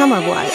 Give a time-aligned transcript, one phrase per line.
[0.00, 0.54] Summer Vibes.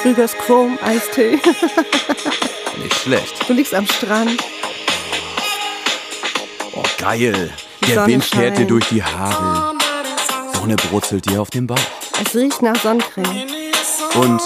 [0.00, 1.40] Krügers Chrome Eistee.
[2.80, 3.48] Nicht schlecht.
[3.48, 4.40] Du liegst am Strand.
[6.72, 7.52] Oh, geil.
[7.80, 9.76] Die Der Sonne Wind fährt dir durch die Haare.
[10.54, 11.80] Sonne brutzelt dir auf den Bauch.
[12.24, 13.48] Es riecht nach Sonnencreme.
[14.14, 14.40] Und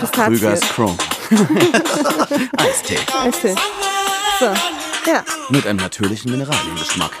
[0.00, 0.22] Pistazie.
[0.24, 0.98] Krügers Chrome.
[2.56, 2.98] Eistee.
[3.22, 3.54] Eistee.
[4.40, 4.46] So,
[5.08, 5.22] ja.
[5.50, 7.12] Mit einem natürlichen Mineraliengeschmack.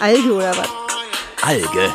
[0.00, 0.83] Alge oder was?
[1.44, 1.92] Alge.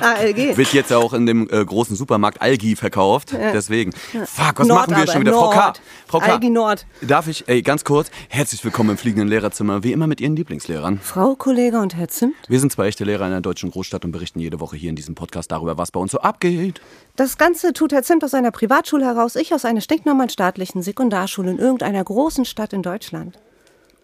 [0.00, 0.56] ALG.
[0.56, 3.32] Wird jetzt auch in dem äh, großen Supermarkt Algi verkauft.
[3.32, 3.92] Deswegen.
[3.92, 5.32] Fuck, was Nord machen wir aber, schon wieder?
[5.32, 5.56] Frau K.
[5.56, 5.80] Nord.
[6.06, 6.32] Frau K.
[6.32, 6.86] Algi Nord.
[7.02, 10.98] Darf ich, ey, ganz kurz, herzlich willkommen im fliegenden Lehrerzimmer, wie immer mit Ihren Lieblingslehrern.
[11.02, 12.34] Frau Kollege und Herr Zimt.
[12.48, 14.96] Wir sind zwei echte Lehrer in einer deutschen Großstadt und berichten jede Woche hier in
[14.96, 16.80] diesem Podcast darüber, was bei uns so abgeht.
[17.16, 21.50] Das Ganze tut Herr Zimt aus einer Privatschule heraus, ich aus einer stinknormalen staatlichen Sekundarschule
[21.50, 23.38] in irgendeiner großen Stadt in Deutschland.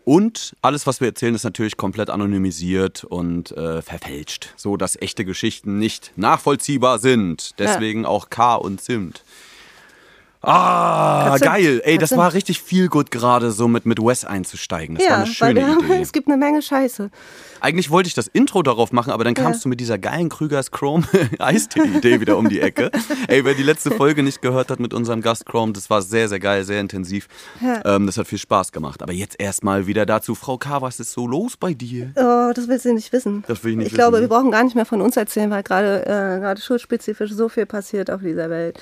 [0.09, 5.24] Und alles, was wir erzählen, ist natürlich komplett anonymisiert und äh, verfälscht, so dass echte
[5.24, 7.59] Geschichten nicht nachvollziehbar sind.
[7.59, 9.24] Deswegen auch K und Zimt.
[10.49, 11.43] Ah, Zimt.
[11.43, 11.80] geil.
[11.85, 14.97] Ey, das war richtig viel gut gerade so mit, mit Wes einzusteigen.
[14.97, 15.99] Das war ja, eine weil schöne wir haben, Idee.
[16.03, 17.11] es gibt eine Menge Scheiße.
[17.61, 19.63] Eigentlich wollte ich das Intro darauf machen, aber dann kamst Ja.
[19.65, 21.05] du mit dieser geilen Krügers Chrome
[21.41, 22.91] Eistee-Idee wieder um die Ecke.
[23.27, 26.29] Ey, wer die letzte Folge nicht gehört hat mit unserem Gast Chrome, das war sehr,
[26.29, 27.27] sehr geil, sehr intensiv.
[27.60, 27.97] Ja.
[27.97, 29.03] Ähm, das hat viel Spaß gemacht.
[29.03, 32.13] Aber jetzt erstmal wieder dazu, Frau K., was ist so los bei dir?
[32.15, 33.43] Oh, das willst du nicht wissen.
[33.49, 34.41] Das will ich nicht Ich glaube, wissen, wir ne?
[34.43, 38.10] brauchen gar nicht mehr von uns erzählen, weil gerade äh, gerade schulspezifisch so viel passiert
[38.10, 38.81] auf dieser Welt.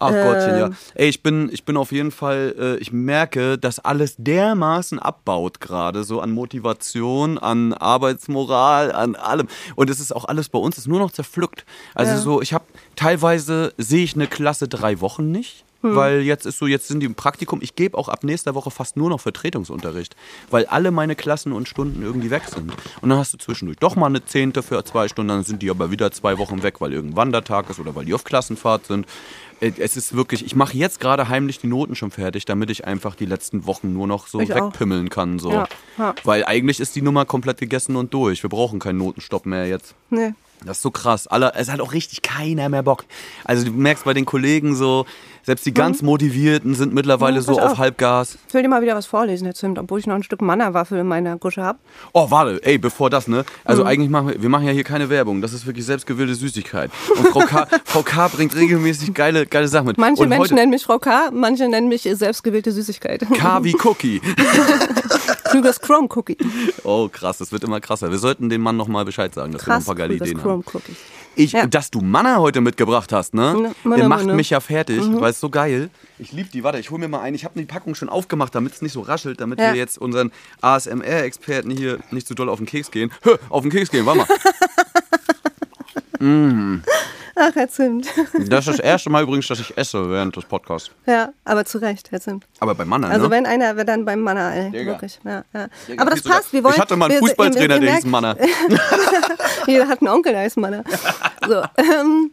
[0.00, 0.66] Ach Gottchen, ja.
[0.66, 0.76] Ähm.
[0.94, 5.60] Ey, ich bin, ich bin auf jeden Fall, äh, ich merke, dass alles dermaßen abbaut
[5.60, 9.46] gerade, so an Motivation, an Arbeitsmoral, an allem.
[9.76, 11.64] Und es ist auch alles bei uns, ist nur noch zerpflückt.
[11.94, 12.18] Also Ja.
[12.18, 12.64] so, ich habe
[12.96, 15.64] teilweise sehe ich eine Klasse drei Wochen nicht.
[15.82, 15.96] Hm.
[15.96, 17.60] Weil jetzt ist so, jetzt sind die im Praktikum.
[17.62, 20.14] Ich gebe auch ab nächster Woche fast nur noch Vertretungsunterricht,
[20.50, 22.72] weil alle meine Klassen und Stunden irgendwie weg sind.
[23.00, 25.70] Und dann hast du zwischendurch doch mal eine Zehnte für zwei Stunden, dann sind die
[25.70, 29.06] aber wieder zwei Wochen weg, weil irgendein Wandertag ist oder weil die auf Klassenfahrt sind.
[29.60, 32.84] Äh, Es ist wirklich, ich mache jetzt gerade heimlich die Noten schon fertig, damit ich
[32.86, 34.66] einfach die letzten Wochen nur noch so Ich auch.
[34.72, 35.38] wegpimmeln kann.
[35.38, 35.52] So.
[35.52, 35.68] Ja,
[35.98, 36.14] ja.
[36.24, 38.42] Weil eigentlich ist die Nummer komplett gegessen und durch.
[38.42, 39.94] Wir brauchen keinen Notenstopp mehr jetzt.
[40.10, 40.34] Nee.
[40.64, 41.26] Das ist so krass.
[41.26, 43.04] Alle, es hat auch richtig keiner mehr Bock.
[43.44, 45.06] Also du merkst bei den Kollegen so,
[45.42, 47.78] selbst die ganz Motivierten sind mittlerweile Ja, so auf auf.
[47.78, 48.36] Halbgas.
[48.48, 50.98] Ich will dir mal wieder was vorlesen, Herr Zimt, obwohl ich noch ein Stück Mannerwaffel
[50.98, 51.78] in meiner Gusche habe.
[52.12, 53.38] Oh, warte, ey, bevor das, ne?
[53.38, 53.44] Mhm.
[53.64, 55.40] Also eigentlich machen wir, wir machen ja hier keine Werbung.
[55.40, 56.90] Das ist wirklich selbstgewählte Süßigkeit.
[57.16, 59.98] Und Frau K, Frau K bringt regelmäßig geile, geile Sachen mit.
[59.98, 63.26] Manche und Menschen nennen mich Frau K., manche nennen mich selbstgewählte Süßigkeit.
[63.34, 64.20] K wie Cookie.
[65.50, 66.36] Krügers Chrome Cookie.
[66.84, 68.10] Oh, krass, das wird immer krasser.
[68.10, 70.28] Wir sollten dem Mann nochmal Bescheid sagen, dass wir noch ein Krass, paar geile Krügers
[70.28, 70.74] Ideen Chrome haben.
[70.74, 70.96] Cookie.
[71.36, 71.66] Ich, Ja.
[71.66, 73.54] Dass du Manna heute mitgebracht hast, ne?
[73.54, 74.34] Ne, Manna, Der macht Manna.
[74.34, 75.20] mich ja fertig, Mhm.
[75.20, 75.90] weil es so geil.
[76.18, 76.64] Ich liebe die.
[76.64, 77.34] Warte, ich hol mir mal ein.
[77.34, 79.72] Ich habe die Packung schon aufgemacht, damit es nicht so raschelt, damit Ja.
[79.72, 83.12] wir jetzt unseren ASMR-Experten hier nicht zu doll auf den Keks gehen.
[83.22, 84.26] Hö, auf den Keks gehen, warte mal.
[87.36, 88.06] Ach, Herr Zimt.
[88.48, 90.90] Das ist das erste Mal übrigens, dass ich esse während des Podcasts.
[91.06, 92.46] Ja, aber zu Recht, Herr Zimt.
[92.58, 93.30] Aber bei Manna, Also ne?
[93.30, 94.92] wenn einer, wer dann beim Manner, ey, Digga.
[94.92, 95.18] wirklich.
[95.24, 95.68] Ja, ja.
[95.88, 96.74] Digga, Aber das sogar- passt, wir wollen...
[96.74, 98.36] Ich hatte mal einen wir- Fußballtrainer, der hieß Manna.
[99.66, 100.82] Jeder hat einen Onkel, der heißt Manner.
[101.46, 102.32] So, ähm,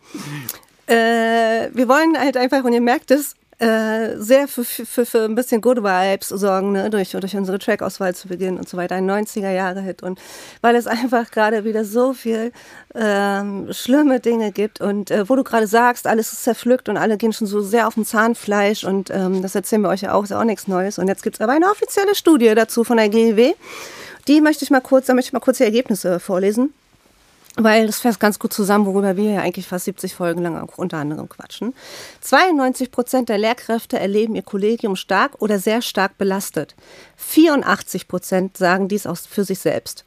[0.88, 5.34] äh, wir wollen halt einfach, und ihr merkt es, äh, sehr für, für, für ein
[5.34, 6.90] bisschen Good Vibes sorgen, ne?
[6.92, 8.96] durch, durch unsere Trackauswahl zu Beginn und so weiter.
[8.96, 10.04] Ein 90er-Jahre-Hit.
[10.04, 10.20] Und
[10.62, 12.52] weil es einfach gerade wieder so viel
[12.94, 17.18] ähm, schlimme Dinge gibt und äh, wo du gerade sagst, alles ist zerpflückt und alle
[17.18, 20.24] gehen schon so sehr auf dem Zahnfleisch und ähm, das erzählen wir euch ja auch,
[20.24, 21.00] ist ja auch nichts Neues.
[21.00, 23.54] Und jetzt gibt es aber eine offizielle Studie dazu von der GEW.
[24.28, 26.74] Die möchte ich mal kurz, da möchte ich mal kurz die Ergebnisse vorlesen.
[27.60, 30.78] Weil das fasst ganz gut zusammen, worüber wir ja eigentlich fast 70 Folgen lang auch
[30.78, 31.74] unter anderem quatschen.
[32.22, 36.76] 92 Prozent der Lehrkräfte erleben ihr Kollegium stark oder sehr stark belastet.
[37.16, 40.06] 84 Prozent sagen dies auch für sich selbst.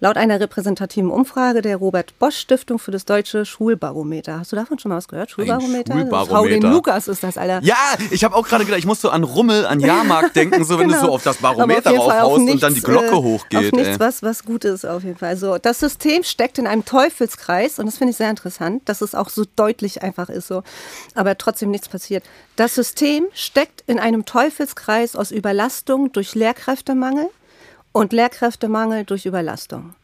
[0.00, 4.40] Laut einer repräsentativen Umfrage der Robert Bosch Stiftung für das deutsche Schulbarometer.
[4.40, 5.30] Hast du davon schon mal was gehört?
[5.30, 5.94] Schulbarometer?
[5.94, 6.36] Schulbarometer.
[6.36, 7.60] Hau den Lukas ist das, Alter.
[7.62, 7.76] Ja,
[8.10, 10.88] ich habe auch gerade gedacht, ich muss so an Rummel, an Jahrmarkt denken, so wenn
[10.88, 11.06] du Genau.
[11.06, 13.66] so auf das Barometer raufhaust und dann die Glocke äh, hochgeht.
[13.66, 14.00] Auf nichts, ey.
[14.00, 15.36] was, was gut ist, auf jeden Fall.
[15.36, 19.14] So, das System steckt in einem Teufelskreis und das finde ich sehr interessant, dass es
[19.14, 20.64] auch so deutlich einfach ist, so,
[21.14, 22.24] aber trotzdem nichts passiert.
[22.56, 27.28] Das System steckt in einem Teufelskreis aus Überlastung durch Lehrkräftemangel
[27.94, 29.94] und Lehrkräftemangel durch Überlastung.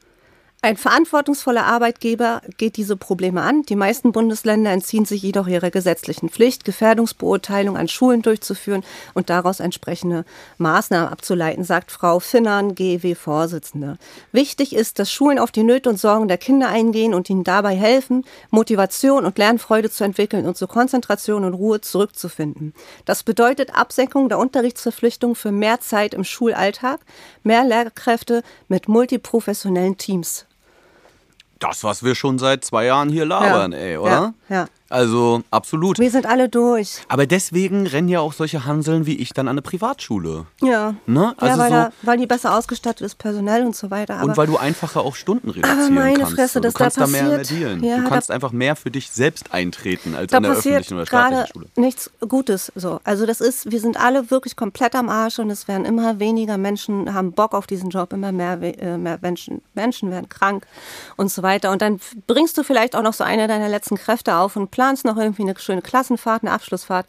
[0.63, 3.63] Ein verantwortungsvoller Arbeitgeber geht diese Probleme an.
[3.63, 8.85] Die meisten Bundesländer entziehen sich jedoch ihrer gesetzlichen Pflicht, Gefährdungsbeurteilung an Schulen durchzuführen
[9.15, 10.27] und daraus entsprechende
[10.59, 13.97] Maßnahmen abzuleiten, sagt Frau Finnern, GEW-Vorsitzende.
[14.33, 17.75] Wichtig ist, dass Schulen auf die Nöte und Sorgen der Kinder eingehen und ihnen dabei
[17.75, 22.75] helfen, Motivation und Lernfreude zu entwickeln und zu Konzentration und Ruhe zurückzufinden.
[23.07, 27.01] Das bedeutet Absenkung der Unterrichtsverpflichtung für mehr Zeit im Schulalltag,
[27.45, 30.45] mehr Lehrkräfte mit multiprofessionellen Teams.
[31.61, 33.79] Das, was wir schon seit zwei Jahren hier labern, Ja.
[33.79, 34.35] ey, oder?
[34.49, 34.67] Ja, ja.
[34.91, 35.99] Also, absolut.
[35.99, 37.01] Wir sind alle durch.
[37.09, 40.47] Aber deswegen rennen ja auch solche Hanseln wie ich dann an eine Privatschule.
[40.61, 40.95] Ja.
[41.07, 41.33] Ne?
[41.39, 44.17] Also ja, weil, so- da, weil die besser ausgestattet ist, personell und so weiter.
[44.17, 46.35] Aber Und weil du einfacher auch Stunden reduzieren meine kannst.
[46.35, 46.61] Fresse, so.
[46.61, 47.83] dass du kannst da da mehr, dealen.
[47.85, 51.37] Ja, du kannst einfach mehr für dich selbst eintreten als an der öffentlichen oder staatlichen
[51.37, 51.67] gerade Schule.
[51.77, 52.73] nichts Gutes.
[52.75, 56.19] So, also das ist, wir sind alle wirklich komplett am Arsch und es werden immer
[56.19, 60.67] weniger Menschen haben Bock auf diesen Job, immer mehr, äh, mehr Menschen, Menschen werden krank
[61.17, 61.71] und so weiter.
[61.71, 65.05] Und dann bringst du vielleicht auch noch so eine deiner letzten Kräfte auf und planst
[65.05, 67.07] noch irgendwie eine schöne Klassenfahrt, eine Abschlussfahrt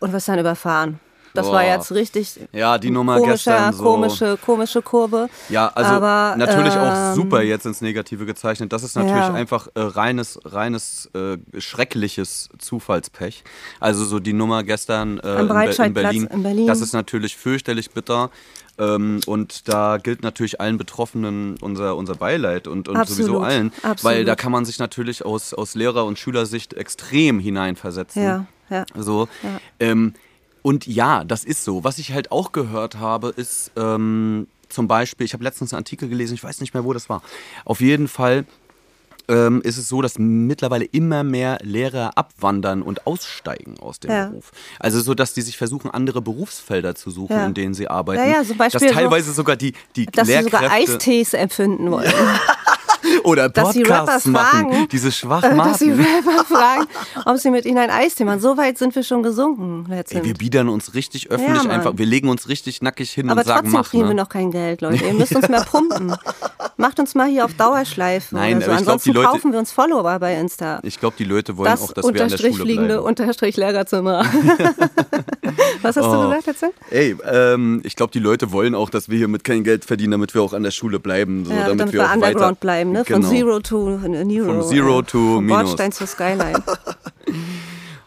[0.00, 0.98] und wirst dann überfahren.
[1.34, 1.70] Das war Boah.
[1.70, 3.84] jetzt richtig Ja, die Nummer komische, gestern so.
[3.84, 5.30] komische, komische Kurve.
[5.48, 8.72] Ja, also Aber, natürlich auch ähm, super jetzt ins Negative gezeichnet.
[8.72, 9.32] Das ist natürlich Ja.
[9.32, 13.44] einfach äh, reines, reines, äh, schreckliches Zufallspech.
[13.80, 16.66] Also so die Nummer gestern äh, in, Be in, Berlin, in Berlin.
[16.66, 18.30] das ist natürlich fürchterlich bitter.
[18.78, 23.72] Ähm, und da gilt natürlich allen Betroffenen unser, unser Beileid und, und Absolut, sowieso allen.
[23.82, 24.28] Weil absolut.
[24.28, 28.22] da kann man sich natürlich aus, aus Lehrer- und Schülersicht extrem hineinversetzen.
[28.22, 28.86] Ja, ja.
[28.96, 29.28] So.
[29.42, 29.60] Ja.
[29.78, 30.14] Ähm,
[30.62, 31.84] und ja, das ist so.
[31.84, 36.08] Was ich halt auch gehört habe, ist ähm, zum Beispiel, ich habe letztens einen Artikel
[36.08, 37.22] gelesen, ich weiß nicht mehr, wo das war.
[37.64, 38.46] Auf jeden Fall
[39.28, 44.26] ähm, ist es so, dass mittlerweile immer mehr Lehrer abwandern und aussteigen aus dem Ja.
[44.26, 44.50] Beruf.
[44.78, 47.46] Also so, dass die sich versuchen, andere Berufsfelder zu suchen, Ja.
[47.46, 48.22] in denen sie arbeiten.
[48.22, 51.34] Ja, ja, zum Beispiel dass so- teilweise sogar die, die Dass sie Lehrkräfte sogar Eistees
[51.34, 52.12] empfinden wollen.
[53.24, 56.00] oder dass die Podcasts Rapper machen, fragen, diese Dass die Schwachmaten.
[56.00, 56.86] Rapper fragen,
[57.26, 58.40] ob sie mit ihnen ein Eistee machen.
[58.40, 62.06] So weit sind wir schon gesunken Ey, wir biedern uns richtig öffentlich Ja, einfach, wir
[62.06, 63.90] legen uns richtig nackig hin Aber und sagen, trotzdem mach.
[63.90, 64.08] kriegen Ne?
[64.10, 65.04] wir noch kein Geld, Leute.
[65.04, 66.14] Ihr müsst uns mehr pumpen.
[66.76, 68.66] Macht uns mal hier auf Dauerschleife Nein, oder so.
[68.70, 70.80] glaub, Ansonsten die Leute- kaufen wir uns Follower bei Insta.
[70.82, 72.98] Ich glaube, die Leute wollen das auch, dass wir an der Schule bleiben.
[72.98, 74.24] unterstrich Lehrerzimmer.
[75.82, 76.12] Was hast Oh.
[76.12, 76.64] du gesagt jetzt?
[76.90, 80.12] Ey, ähm, ich glaube, die Leute wollen auch, dass wir hier mit kein Geld verdienen,
[80.12, 81.44] damit wir auch an der Schule bleiben.
[81.44, 83.04] So, Ja, damit, damit wir auch underground weiter, bleiben, ne?
[83.04, 83.28] Von Genau.
[83.28, 84.46] Zero to Nero.
[84.46, 85.62] Von Zero äh, to Von Minus.
[85.62, 86.62] Bordstein zur Skyline.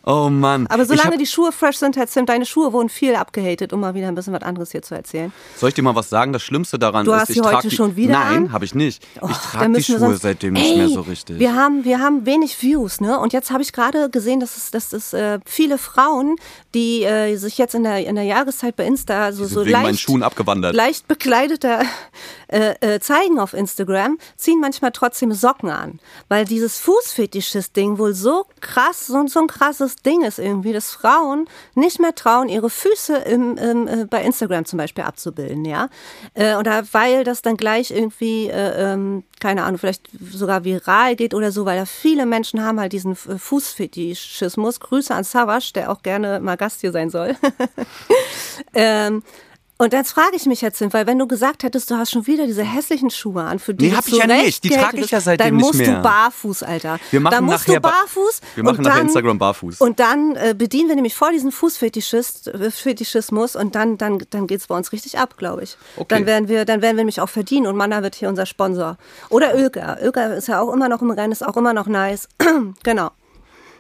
[0.08, 0.68] Oh Mann.
[0.68, 3.80] Aber solange hab- die Schuhe fresh sind, Herr Zimt, deine Schuhe wurden viel abgehatet, um
[3.80, 5.34] mal wieder ein bisschen was anderes hier zu erzählen.
[5.58, 6.32] Soll ich dir mal was sagen?
[6.32, 8.76] Das Schlimmste daran Du ist, hast ich trage heute die, schon wieder Nein, habe ich
[8.76, 9.04] nicht.
[9.22, 11.40] Och, ich trage die Schuhe sonst- seitdem nicht Ey, mehr so richtig.
[11.40, 13.20] Wir haben, wir haben wenig Views, ne?
[13.20, 16.36] Und jetzt habe ich gerade gesehen, dass es, dass es äh, viele Frauen,
[16.76, 19.86] die äh, sich jetzt in der, in der Jahreszeit bei Insta so, so wegen meinen
[19.86, 20.76] leicht, Schuhen abgewandert.
[20.76, 21.82] leicht bekleideter
[22.56, 26.00] äh, äh, zeigen auf Instagram, ziehen manchmal trotzdem Socken an.
[26.30, 31.50] Weil dieses Fußfetischist-Ding wohl so krass, so, so ein krasses Ding ist irgendwie, dass Frauen
[31.74, 35.90] nicht mehr trauen, ihre Füße im, im, äh, bei Instagram zum Beispiel abzubilden, ja.
[36.34, 41.34] Äh, oder weil das dann gleich irgendwie, äh, ähm, keine Ahnung, vielleicht sogar viral geht
[41.34, 44.80] oder so, weil da viele Menschen haben halt diesen äh, Fußfetischismus.
[44.80, 47.36] Grüße an Savas, der auch gerne mal Gast hier sein soll.
[48.74, 49.24] ähm,
[49.78, 52.46] und jetzt frage ich mich jetzt, weil wenn du gesagt hättest, du hast schon wieder
[52.46, 54.64] diese hässlichen Schuhe an, für die Nee, hab ich ja nicht.
[54.64, 55.96] Die trage ich ja seitdem dann nicht musst mehr.
[55.98, 56.98] du barfuß, Alter.
[57.12, 58.42] Wir machen dann musst nachher du ba- barfuß.
[58.56, 59.82] wir machen nachher dann, Instagram barfuß.
[59.82, 64.48] Und dann äh, bedienen wir nämlich vor diesen Fußfetischist, äh, Fetischismus und dann, dann, dann
[64.48, 65.78] geht's bei uns richtig ab, glaube ich.
[65.98, 66.06] Okay.
[66.10, 68.98] Dann werden wir, dann werden wir nämlich auch verdienen und Manna wird hier unser Sponsor.
[69.30, 69.98] Oder Ölger.
[70.02, 72.28] Ölger ist ja auch immer noch im Rennen, ist auch immer noch nice.
[72.84, 73.12] genau.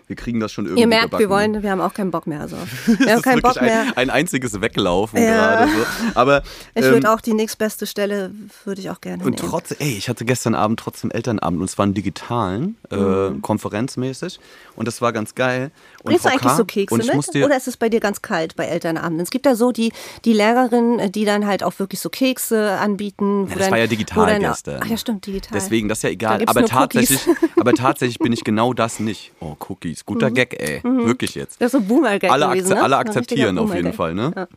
[0.07, 1.19] Wir kriegen das schon irgendwie Ihr merkt, gebacken.
[1.23, 2.41] wir wollen, wir haben auch keinen Bock mehr.
[2.41, 2.57] Also.
[2.99, 3.81] Wir haben keinen Bock mehr.
[3.87, 5.55] ein, ein einziges Weglaufen Ja.
[5.65, 5.71] gerade.
[5.71, 5.85] So.
[6.13, 6.43] Aber
[6.75, 8.31] Ich ähm, würde auch die nächstbeste Stelle,
[8.65, 9.49] würde ich auch gerne Und nehmen.
[9.49, 13.41] trotz, ey, ich hatte gestern Abend trotzdem Elternabend und zwar einen digitalen, äh, Mhm.
[13.41, 14.39] konferenzmäßig.
[14.75, 15.71] Und das war ganz geil.
[16.05, 17.43] Und Bringst du eigentlich so Kekse mit?
[17.43, 19.21] Oder ist es bei dir ganz kalt bei Elternabenden?
[19.21, 19.91] Es gibt ja so die,
[20.23, 23.45] die Lehrerinnen, die dann halt auch wirklich so Kekse anbieten.
[23.45, 24.81] wo das dann- war ja digital dann- gestern.
[24.83, 25.49] Ach ja, stimmt, digital.
[25.53, 26.43] Deswegen, das ist ja Da egal.
[26.45, 27.19] Aber tatsächlich,
[27.59, 29.31] aber tatsächlich bin ich genau das nicht.
[29.39, 30.05] Oh, Cookies.
[30.05, 30.81] Guter Gag, ey.
[30.83, 31.59] Wirklich jetzt.
[31.59, 32.83] Das ist so ein Boomer-Gag alle, gewesen, ne?
[32.83, 33.93] alle akzeptieren auf jeden.
[33.93, 34.31] Fall, ne?
[34.35, 34.47] Ja.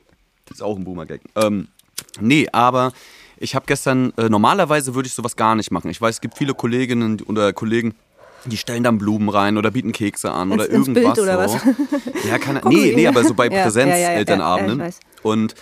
[0.44, 1.22] Das ist auch ein Boomer-Gag.
[1.34, 1.68] Ähm,
[2.20, 2.92] nee, aber
[3.38, 5.90] ich habe gestern, äh, normalerweise würde ich sowas gar nicht machen.
[5.90, 7.94] Ich weiß, es gibt viele Kolleginnen oder Kollegen,
[8.44, 11.14] die stellen dann Blumen rein oder bieten Kekse an oder Ins- ins irgendwas.
[11.14, 11.54] Bild oder so.
[11.54, 12.24] was?
[12.28, 14.82] Ja, Gucken nee, nee, aber so bei Ja, ja, ja, ja, Präsenzelternabenden.
[15.22, 15.54] Und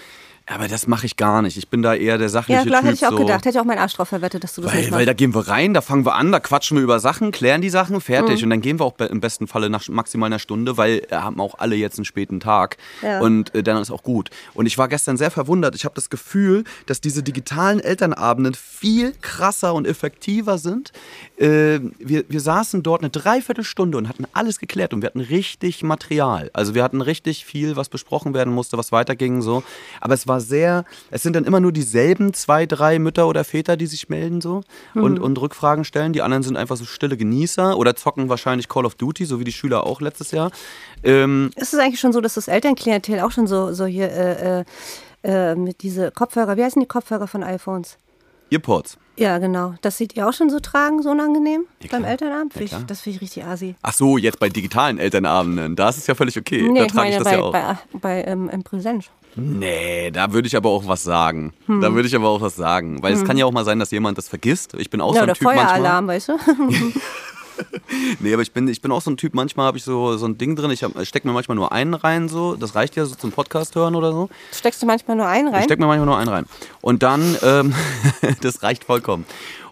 [0.48, 1.56] aber das mache ich gar nicht.
[1.56, 2.88] Ich bin da eher der sachliche Ja, klar, Typ.
[2.90, 3.18] hätte ich auch so.
[3.18, 3.44] gedacht.
[3.44, 5.08] Hätte ich auch meinen Arsch drauf verwettet, dass du das Weil, nicht weil machst.
[5.08, 7.68] da gehen wir rein, da fangen wir an, da quatschen wir über Sachen, klären die
[7.70, 8.40] Sachen, fertig.
[8.40, 8.44] Mhm.
[8.44, 11.40] Und dann gehen wir auch im besten Falle nach maximal einer Stunde, weil äh, haben
[11.40, 12.76] auch alle jetzt einen späten Tag.
[13.02, 13.20] Ja.
[13.20, 14.30] Und äh, dann ist auch gut.
[14.54, 15.74] Und ich war gestern sehr verwundert.
[15.74, 20.92] Ich habe das Gefühl, dass diese digitalen Elternabenden viel krasser und effektiver sind.
[21.38, 25.82] Äh, wir, wir saßen dort eine Dreiviertelstunde und hatten alles geklärt und wir hatten richtig
[25.82, 26.50] Material.
[26.52, 29.64] Also wir hatten richtig viel, was besprochen werden musste, was weiterging so.
[30.00, 33.76] Aber es war sehr, es sind dann immer nur dieselben zwei, drei Mütter oder Väter,
[33.76, 34.62] die sich melden so
[34.95, 36.12] und, und Rückfragen stellen.
[36.12, 39.45] Die anderen sind einfach so stille Genießer oder zocken wahrscheinlich Call of Duty, so wie
[39.45, 40.50] die Schüler auch letztes Jahr.
[41.02, 44.61] Ähm, Ist es eigentlich schon so, dass das Elternklientel auch schon so, so hier äh,
[44.61, 44.64] äh,
[45.23, 47.99] äh, mit diese Kopfhörer, wie heißen die Kopfhörer von iPhones?
[48.50, 48.99] Earpods.
[49.18, 49.75] Ja, genau.
[49.80, 52.04] Das seht ihr auch schon so tragen, so unangenehm Ja, beim.
[52.04, 52.54] Elternabend?
[52.54, 53.75] Ja, ich, das finde ich richtig asi.
[53.82, 56.68] Ach so, jetzt bei digitalen Elternabenden, da ist es ja völlig okay.
[56.70, 57.52] Nee, da ich trage ich meine das bei, ja auch.
[57.52, 59.06] bei, bei ähm, im Präsenz.
[59.37, 61.52] Nee, da würde ich aber auch was sagen.
[61.66, 61.80] Hm.
[61.82, 63.02] Da würde ich aber auch was sagen.
[63.02, 64.73] Weil es kann ja auch mal sein, dass jemand das vergisst.
[64.75, 65.66] Ich bin auch Ja, so ein oder Typ manchmal.
[65.66, 66.38] Feueralarm, weißt du?
[68.20, 70.26] Nee, aber ich bin, ich bin auch so ein Typ, manchmal habe ich so, so
[70.26, 72.56] ein Ding drin, ich stecke mir manchmal nur einen rein, so.
[72.56, 74.28] Das reicht ja so zum Podcast hören oder so.
[74.52, 75.64] Steckst du manchmal nur einen Ich rein?
[75.64, 76.46] stecke mir manchmal nur einen rein.
[76.80, 77.75] Und dann, ähm,
[78.42, 79.25] das reicht vollkommen.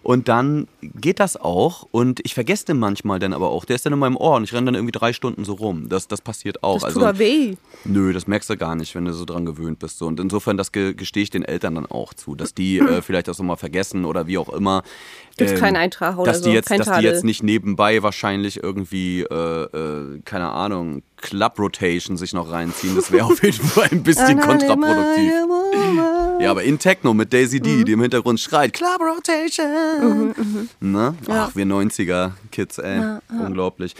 [0.05, 3.65] Und dann geht das auch und ich vergesse den manchmal dann aber auch.
[3.65, 5.89] Der ist dann in meinem Ohr und ich renne dann irgendwie drei Stunden so rum.
[5.89, 6.79] Das, das passiert auch.
[6.79, 7.55] das tut doch weh.
[7.85, 9.97] Nö, das merkst du gar nicht, wenn du so dran gewöhnt bist.
[9.97, 10.05] So.
[10.05, 13.27] Und insofern, das ge- gestehe ich den Eltern dann auch zu, dass die äh, vielleicht
[13.27, 14.83] das nochmal vergessen oder wie auch immer.
[15.37, 18.61] Gibt's keinen Eintrag oder dass die so, jetzt, kein Dass die jetzt nicht nebenbei wahrscheinlich
[18.61, 22.95] irgendwie, äh, äh, keine Ahnung, Club Rotation sich noch reinziehen.
[22.95, 25.31] Das wäre auf jeden Fall ein bisschen kontraproduktiv.
[26.39, 27.63] Ja, aber in Techno mit Daisy Mhm.
[27.63, 30.35] D, die im Hintergrund schreit, Club Rotation.
[30.79, 31.15] Ne?
[31.27, 33.19] Ach, wir 90er-Kids, ey.
[33.29, 33.95] Unglaublich.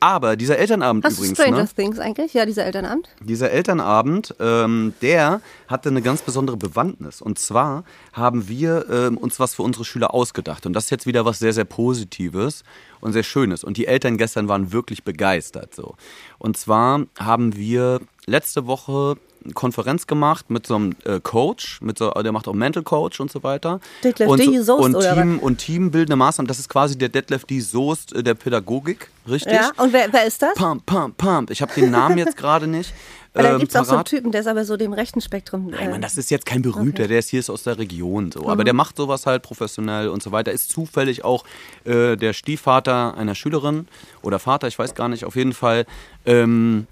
[0.00, 1.68] Aber dieser Elternabend Hast du übrigens, Stranger ne?
[1.76, 2.32] Things eigentlich?
[2.34, 3.08] Ja, dieser Elternabend?
[3.20, 7.20] Dieser Elternabend, ähm, der hatte eine ganz besondere Bewandtnis.
[7.20, 10.64] Und zwar haben wir ähm, uns was für unsere Schüler ausgedacht.
[10.64, 12.62] Und das ist jetzt wieder was sehr, sehr Positives
[13.02, 13.64] und sehr Schönes.
[13.64, 15.74] Und die Eltern gestern waren wirklich begeistert.
[15.74, 15.96] So.
[16.38, 19.16] Und zwar haben wir letzte Woche
[19.54, 23.30] Konferenz gemacht mit so einem äh, Coach, mit so, der macht auch Mental Coach und
[23.30, 23.80] so weiter.
[24.02, 24.58] Detlef und, D.
[24.60, 27.60] Soest und, oder Team, und teambildende Maßnahmen, das ist quasi der Detlef D.
[27.60, 29.54] Soest äh, der Pädagogik, richtig?
[29.54, 29.72] Ja.
[29.76, 30.54] Und wer, wer ist das?
[30.54, 31.50] Pump, pump, pump.
[31.50, 32.92] Ich habe den Namen jetzt gerade nicht.
[33.34, 34.04] Weil da ähm, gibt es auch so einen.
[34.04, 35.68] Typen, der ist aber so dem rechten Spektrum.
[35.70, 38.30] Nein, äh, Mann, das ist jetzt kein berühmter, der ist hier ist aus der Region
[38.30, 38.42] so.
[38.42, 38.48] Mhm.
[38.48, 40.52] Aber der macht sowas halt professionell und so weiter.
[40.52, 41.44] Ist zufällig auch
[41.84, 43.88] äh, der Stiefvater einer Schülerin
[44.20, 45.86] oder Vater, ich weiß gar nicht, auf jeden Fall.
[46.26, 46.86] Ähm,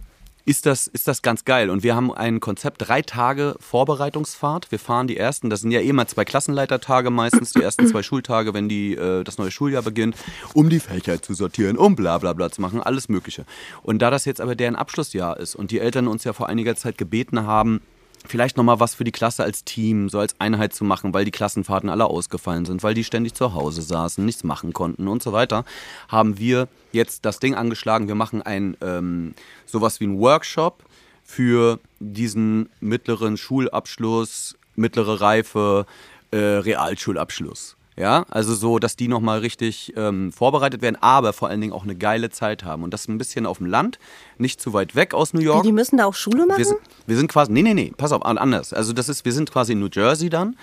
[0.50, 1.70] ist das, ist das ganz geil.
[1.70, 4.72] Und wir haben ein Konzept, drei Tage Vorbereitungsfahrt.
[4.72, 8.02] Wir fahren die ersten, das sind ja eh mal zwei Klassenleitertage meistens, die ersten zwei
[8.02, 10.16] Schultage, wenn die, äh, das neue Schuljahr beginnt,
[10.52, 13.44] um die Fächer zu sortieren, um bla bla bla zu machen, alles Mögliche.
[13.84, 16.74] Und da das jetzt aber deren Abschlussjahr ist und die Eltern uns ja vor einiger
[16.74, 17.80] Zeit gebeten haben,
[18.26, 21.30] vielleicht nochmal was für die Klasse als Team, so als Einheit zu machen, weil die
[21.30, 25.32] Klassenfahrten alle ausgefallen sind, weil die ständig zu Hause saßen, nichts machen konnten und so
[25.32, 25.64] weiter,
[26.08, 28.08] haben wir jetzt das Ding angeschlagen.
[28.08, 29.34] Wir machen ein ähm,
[29.66, 30.84] sowas wie ein Workshop
[31.24, 35.86] für diesen mittleren Schulabschluss, mittlere Reife,
[36.30, 37.76] äh, Realschulabschluss.
[38.00, 41.84] Ja, also so, dass die nochmal richtig ähm, vorbereitet werden, aber vor allen Dingen auch
[41.84, 42.82] eine geile Zeit haben.
[42.82, 43.98] Und das ein bisschen auf dem Land,
[44.38, 45.64] nicht zu weit weg aus New York.
[45.64, 46.56] die müssen da auch Schule machen?
[46.56, 48.72] Wir sind, wir sind quasi, nee, nee, nee, pass auf, anders.
[48.72, 50.56] Also das ist, wir sind quasi in New Jersey dann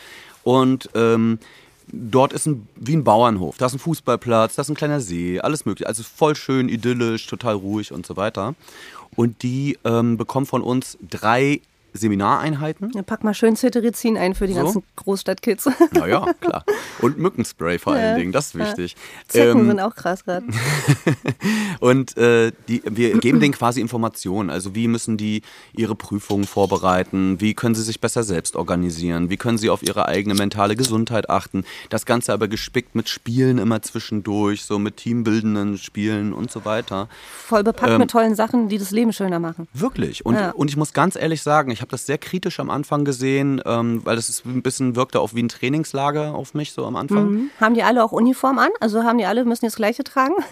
[0.44, 1.38] und ähm,
[1.90, 3.58] dort ist ein, wie ein Bauernhof.
[3.60, 5.88] Da ist ein Fußballplatz, da ist ein kleiner See, alles mögliche.
[5.88, 8.56] Also voll schön, idyllisch, total ruhig und so weiter.
[9.16, 11.62] Und die ähm, bekommen von uns drei
[11.98, 12.92] Seminareinheiten.
[12.94, 14.64] Ja, pack mal schön Cetirizin ein für die So?
[14.64, 15.70] ganzen Großstadtkids.
[15.92, 16.64] Naja, klar.
[17.02, 18.96] Und Mückenspray vor allen Dingen, das ist wichtig.
[19.28, 20.46] Zecken Ähm, sind auch krass gerade.
[21.80, 24.50] Und äh, die, wir geben denen quasi Informationen.
[24.50, 25.42] Also wie müssen die
[25.76, 27.40] ihre Prüfungen vorbereiten?
[27.40, 29.30] Wie können sie sich besser selbst organisieren?
[29.30, 31.64] Wie können sie auf ihre eigene mentale Gesundheit achten?
[31.90, 37.08] Das Ganze aber gespickt mit Spielen immer zwischendurch, so mit teambildenden Spielen und so weiter.
[37.46, 39.68] Voll bepackt Ähm, mit tollen Sachen, die das Leben schöner machen.
[39.74, 40.26] Wirklich.
[40.26, 40.52] Und, Ja.
[40.52, 44.02] und ich muss ganz ehrlich sagen, ich habe das sehr kritisch am Anfang gesehen, ähm,
[44.06, 47.30] weil das ist ein bisschen wirkte auch wie ein Trainingslager auf mich so am Anfang.
[47.30, 47.50] Mhm.
[47.60, 48.70] Haben die alle auch Uniform an?
[48.80, 50.34] Also haben die alle, müssen das Gleiche tragen?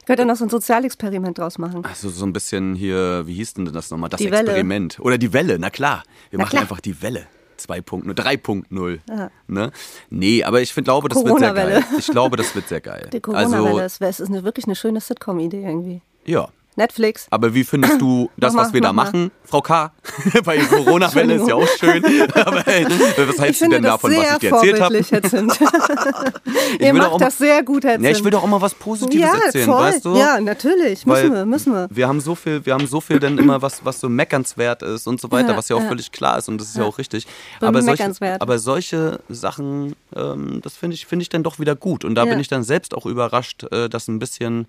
[0.00, 1.84] ich könnte noch so ein Sozialexperiment draus machen.
[1.84, 4.10] Also so ein bisschen hier, wie hieß denn das nochmal?
[4.10, 4.40] Das Die Welle.
[4.42, 4.98] Experiment.
[5.00, 6.02] Oder die Welle, na klar.
[6.30, 6.62] Wir Na machen klar.
[6.62, 7.26] einfach die Welle.
[7.58, 9.30] 2.0, 3.0.
[9.46, 9.70] Ne?
[10.10, 11.80] Nee, aber ich find, glaube, das wird sehr Corona-Welle.
[11.80, 11.84] geil.
[11.98, 13.08] Ich glaube, das wird sehr geil.
[13.12, 16.02] Die Corona-Welle, also, es wär- es ist eine, wirklich eine schöne Sitcom-Idee irgendwie.
[16.24, 16.48] ja.
[16.76, 17.26] Netflix.
[17.30, 19.92] Aber wie findest du das, was wir da machen, Frau K?
[20.44, 22.04] Bei Corona-Welle ist ja auch schön.
[22.34, 24.94] Aber hey, was Ich hältst du denn davon, was ich dir erzählt habe?
[24.94, 28.00] will Ihr macht das sehr gut, Herr.
[28.00, 29.82] Ja, ich will doch auch mal was Positives ja, erzählen, voll.
[29.82, 30.16] weißt du?
[30.16, 31.06] Ja, natürlich.
[31.06, 31.88] Müssen wir, müssen wir.
[31.90, 35.06] Wir haben so viel, wir haben so viel dann immer was, was so meckernswert ist
[35.06, 35.88] und so weiter, Ja, was ja auch ja.
[35.88, 37.26] völlig klar ist und das ist ja, auch richtig.
[37.60, 42.04] Aber solche, aber solche Sachen, ähm, das finde ich, finde ich dann doch wieder gut.
[42.04, 44.66] Und da bin ich dann selbst auch überrascht, äh, dass ein bisschen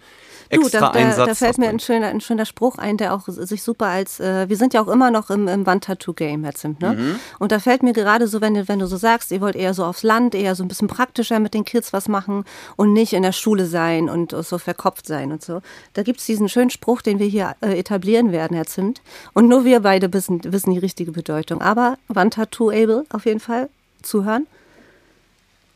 [0.50, 1.28] Du, extra da, da, Einsatz.
[1.28, 1.95] da fällt mir ein ausbringt.
[1.96, 4.88] Schöner, ein schöner Spruch ein, der auch sich super als, äh, wir sind ja auch
[4.88, 6.94] immer noch im, im Wandtattoo-Game, Herr Zimt, ne?
[6.94, 7.20] Mhm.
[7.40, 9.74] Und da fällt mir gerade so, wenn du, wenn du so sagst, ihr wollt eher
[9.74, 12.44] so aufs Land, eher so ein bisschen praktischer mit den Kids was machen
[12.76, 15.62] und nicht in der Schule sein und so verkopft sein und so.
[15.94, 19.02] Da gibt's diesen schönen Spruch, den wir hier äh, etablieren werden, Herr Zimt.
[19.34, 21.62] Und nur wir beide wissen, wissen die richtige Bedeutung.
[21.62, 23.70] Aber Wandtattoo-able auf jeden Fall,
[24.02, 24.48] zuhören.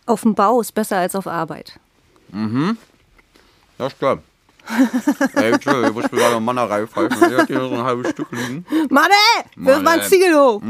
[0.06, 1.80] Auf dem Bau ist besser als auf Arbeit.
[3.78, 4.29] Ja, stimmt.
[5.36, 7.18] Ey, Entschuldigung, ich muss mir gerade Mannerei pfeifen.
[7.18, 8.66] Ich hatte hier so ein halbes Stück liegen.
[8.90, 10.08] Mann, ey, wirf mal ein.
[10.08, 10.62] Ziegel hoch.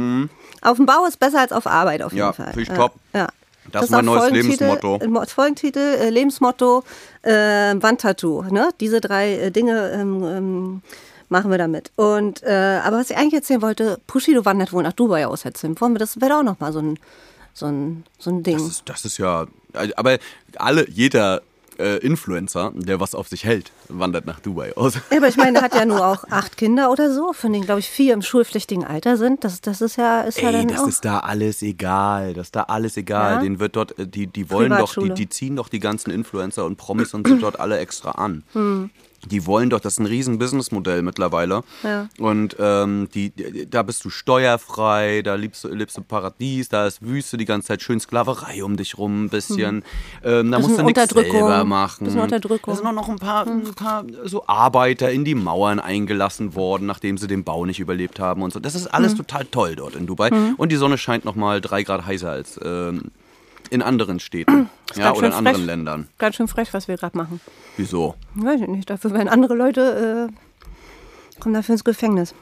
[0.61, 2.47] Auf dem Bau ist besser als auf Arbeit auf jeden Ja, Fall.
[2.47, 2.93] finde ich ja, top.
[3.13, 3.27] Ja.
[3.71, 4.99] Das ist mein neues Lebensmotto.
[5.01, 6.83] äh, Folgentitel, äh, Lebensmotto,
[7.21, 8.43] äh, Wandtattoo.
[8.49, 8.69] Ne?
[8.79, 10.81] Diese drei äh, Dinge ähm, ähm,
[11.29, 11.91] machen wir damit.
[11.95, 15.53] Und, äh, aber was ich eigentlich erzählen wollte, Bushido wandert wohl nach Dubai aus, Herr
[15.53, 15.79] Zim.
[15.79, 16.97] Wollen wir das wäre auch noch mal so ein,
[17.53, 18.57] so ein, so ein Ding.
[18.57, 19.45] Das ist, das ist ja.
[19.95, 20.17] Aber
[20.57, 21.41] alle, jeder
[21.79, 24.95] äh, Influencer, der was auf sich hält, wandert nach Dubai aus.
[25.11, 27.65] Ja, aber ich meine, der hat ja nur auch acht Kinder oder so, von denen,
[27.65, 29.43] glaube ich, vier im schulpflichtigen Alter sind.
[29.43, 30.87] Das, das ist ja, ist ja Ey, dann das auch.
[30.87, 32.33] ist da alles egal.
[32.33, 33.35] Das ist da alles egal.
[33.35, 33.41] Ja?
[33.41, 36.65] Den wird dort, äh, die, die wollen doch, die, die ziehen doch die ganzen Influencer
[36.65, 38.43] und Promis und so dort alle extra an.
[38.53, 38.89] Hm.
[39.25, 41.63] Die wollen doch, das ist ein riesen Businessmodell mittlerweile.
[41.83, 42.07] Ja.
[42.19, 43.31] Und ähm, die,
[43.69, 47.45] da bist du steuerfrei, da lebst du, lebst du im Paradies, da ist Wüste die
[47.45, 49.83] ganze Zeit, schön Sklaverei um dich rum, ein bisschen.
[50.23, 52.05] Ähm, da Bisschen musst du nichts selber machen.
[52.05, 52.73] Bisschen Unterdrückung.
[52.73, 56.85] Da sind auch noch ein paar, ein paar so Arbeiter in die Mauern eingelassen worden,
[56.85, 58.59] nachdem sie den Bau nicht überlebt haben und so.
[58.59, 60.29] Das ist alles total toll dort in Dubai.
[60.57, 63.11] Und die Sonne scheint noch mal drei Grad heißer als ähm,
[63.69, 65.65] in anderen Städten ja, oder in schön anderen frech.
[65.65, 66.07] Ländern.
[66.17, 67.39] Ganz schön frech, was wir gerade machen.
[67.77, 68.15] Wieso?
[68.35, 68.89] Weiß ich nicht.
[68.89, 72.33] Dafür werden andere Leute, äh, kommen dafür ins Gefängnis.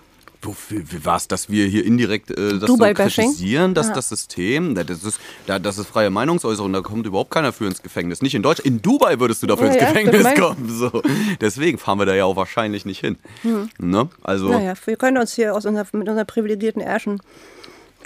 [0.44, 5.04] Wofür, wie war's, dass wir hier indirekt äh, das so kritisieren, dass das System, das
[5.04, 8.22] ist, da, das ist freie Meinungsäußerung, da kommt überhaupt keiner für ins Gefängnis.
[8.22, 10.70] Nicht in Deutschland, in Dubai würdest du dafür Ja, ins ja, Gefängnis kommen.
[10.70, 11.02] So.
[11.42, 13.18] Deswegen fahren wir da ja auch wahrscheinlich nicht hin.
[13.80, 14.10] Ne?
[14.22, 17.20] Also, Naja, wir können uns hier aus unserer, mit unseren privilegierten Ärschen,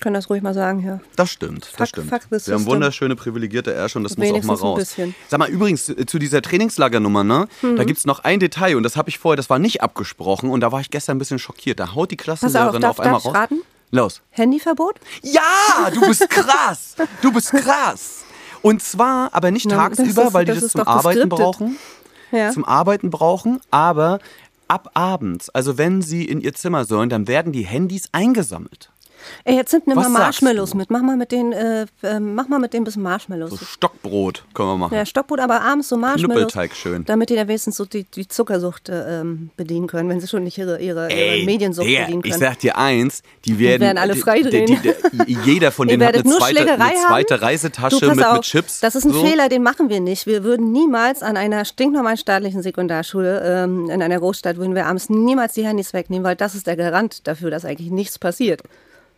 [0.02, 1.00] können das ruhig mal sagen hier.
[1.16, 2.10] Das stimmt, das Fuck- stimmt.
[2.10, 4.80] fuck Wir haben wunderschöne privilegierte Ärsche und das muss auch mal Wenigstens ein raus.
[4.80, 5.16] bisschen.
[5.30, 7.48] Sag mal, übrigens, äh, zu dieser Trainingslagernummer, ne?
[7.62, 7.76] Mhm.
[7.78, 10.50] Da gibt es noch ein Detail und das habe ich vorher, das war nicht abgesprochen
[10.50, 11.80] und da war ich gestern ein bisschen schockiert.
[11.80, 13.36] Da haut die Klassenlehrerin darf- auf einmal darf ich raus.
[13.36, 13.62] raten?
[13.92, 14.22] Los.
[14.32, 15.00] Handyverbot?
[15.22, 16.96] Ja, du bist krass.
[17.22, 18.24] Du bist krass.
[18.62, 21.78] Und zwar, aber nicht das tagsüber, ist- weil die das das, zum Arbeiten brauchen.
[22.32, 22.52] Ja.
[22.52, 24.20] Zum Arbeiten brauchen, aber
[24.70, 28.91] ab abends, also wenn sie in ihr Zimmer sollen, dann werden die Handys eingesammelt.
[29.44, 30.90] Ey, jetzt sind nimm mal Marshmallows mit.
[30.92, 33.52] Mach mal mit den, äh, äh, mach mal mit denen ein bisschen Marshmallows.
[33.52, 34.94] So Stockbrot können wir machen.
[34.96, 36.52] Ja, Stockbrot, aber abends so Marshmallows.
[36.54, 37.06] Knüppelteig schön.
[37.06, 40.44] Damit die dann wenigstens so die, die Zuckersucht äh, ähm, bedienen können, wenn sie schon
[40.44, 42.42] nicht ihre, ihre, ihre Mediensucht Digga, bedienen ich können.
[42.44, 44.66] sag dir eins, die werden, werden alle freidrehen.
[44.66, 47.42] die- die- die- Jeder von denen hat eine zweite, eine zweite.
[47.42, 48.80] Reisetasche du, mit, auf, mit Chips.
[48.82, 49.24] Das ist ein so.
[49.24, 50.26] Fehler, den machen wir nicht.
[50.28, 55.10] Wir würden niemals an einer stinknormalen staatlichen Sekundarschule ähm, in einer Großstadt, würden wir abends
[55.10, 58.62] niemals die Handys wegnehmen, weil das ist der Garant dafür, dass eigentlich nichts passiert.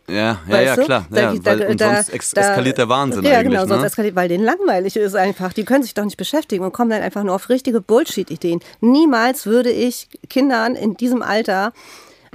[0.06, 0.84] Ja, ja, ja, du?
[0.84, 1.06] klar.
[1.10, 3.86] Da- Ja, da- weil, und da- sonst ex eskaliert der Wahnsinn ja, genau, sonst ne?
[3.86, 5.52] eskaliert, weil denen langweilig ist einfach.
[5.54, 8.60] Die können sich doch nicht beschäftigen und kommen dann einfach nur auf richtige Bullshit-Ideen.
[8.80, 11.72] Niemals würde ich Kindern in diesem Alter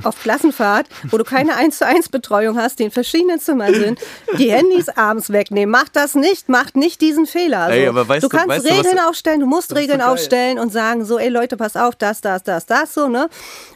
[0.03, 3.99] auf Klassenfahrt, wo du keine 1 zu 1 Betreuung hast, die in verschiedenen Zimmern sind,
[4.37, 5.69] die Handys abends wegnehmen.
[5.71, 7.69] Macht das nicht, macht nicht diesen Fehler.
[7.69, 10.71] Ey, So, aber weißt du du- kannst du, Regeln aufstellen, du musst Regeln aufstellen und
[10.71, 13.29] sagen so, ey Leute, pass auf, das, das, das, das, so, ne?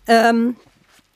[0.07, 0.55] Ähm,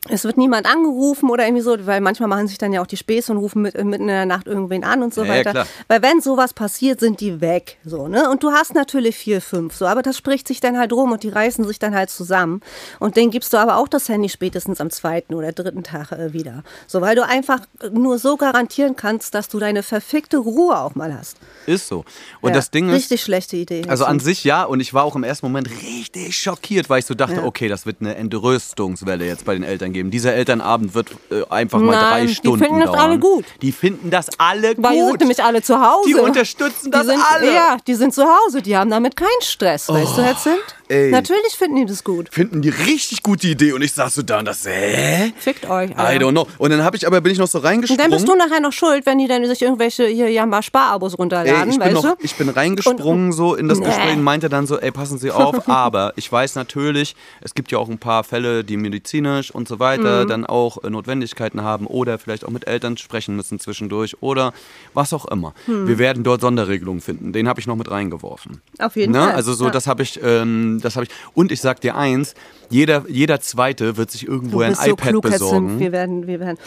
[0.09, 2.97] es wird niemand angerufen oder irgendwie so, weil manchmal machen sich dann ja auch die
[2.97, 5.51] Späße und rufen mit, mitten in der Nacht irgendwen an und so Ja, ja, weiter.
[5.51, 5.67] klar.
[5.87, 8.29] Weil wenn sowas passiert, sind die weg, so, ne?
[8.29, 11.23] Und du hast natürlich vier, fünf, so, aber das spricht sich dann halt rum und
[11.23, 12.61] die reißen sich dann halt zusammen.
[12.99, 16.33] Und denen gibst du aber auch das Handy spätestens am zweiten oder dritten Tag äh,
[16.33, 16.63] wieder.
[16.87, 17.59] So, weil du einfach
[17.91, 21.37] nur so garantieren kannst, dass du deine verfickte Ruhe auch mal hast.
[21.65, 22.05] Ist so.
[22.41, 23.83] Und Ja, das Ding ist, Richtig schlechte Idee.
[23.87, 27.05] Also an sich ja, und ich war auch im ersten Moment richtig schockiert, weil ich
[27.05, 27.43] so dachte, Ja.
[27.43, 30.11] okay, das wird eine Entrüstungswelle jetzt bei den Eltern geben.
[30.11, 32.99] Dieser Elternabend wird äh, einfach mal Nein, drei die Stunden finden das dauern.
[32.99, 33.45] alle gut.
[33.61, 35.19] Die finden das alle Weil die sind gut.
[35.19, 36.07] nämlich alle zu Hause.
[36.09, 37.53] Die unterstützen das die sind, alle.
[37.53, 40.63] Ja, die sind zu Hause, die haben damit keinen Stress, weißt du, Herr Zimt?
[40.89, 41.11] Ey.
[41.11, 42.29] Natürlich finden die das gut.
[42.31, 45.33] Finden die richtig gute Idee und ich saß so da und das, hä?
[45.37, 45.91] Fickt euch.
[45.91, 46.25] I Alter.
[46.25, 46.47] don't know.
[46.57, 48.01] Und dann habe ich aber bin ich noch so Und reingesprungen.
[48.01, 51.63] dann bist du nachher noch schuld, wenn die dann sich irgendwelche hier Jamba Sparabos runterladen,
[51.63, 52.23] Ey, ich, bin weißt noch, du?
[52.23, 53.85] ich bin reingesprungen so in das Nee.
[53.85, 57.71] Gespräch und meinte dann so, ey, passen Sie auf, aber ich weiß natürlich, es gibt
[57.71, 60.27] ja auch ein paar Fälle, die medizinisch und so weiter Mhm.
[60.29, 64.53] dann auch äh, Notwendigkeiten haben oder vielleicht auch mit Eltern sprechen müssen zwischendurch oder
[64.93, 65.53] was auch immer.
[65.67, 65.87] Mhm.
[65.87, 67.33] Wir werden dort Sonderregelungen finden.
[67.33, 68.61] Den habe ich noch mit reingeworfen.
[68.79, 69.19] Auf jeden ne?
[69.19, 69.31] Fall.
[69.33, 69.71] Also so, Ja.
[69.71, 71.11] das habe ich, ähm, das habe ich.
[71.33, 72.33] Und ich sag dir eins,
[72.69, 75.79] jeder, jeder Zweite wird sich irgendwo ein so iPad klug, besorgen.
[75.79, 76.57] Wir werden, wir werden.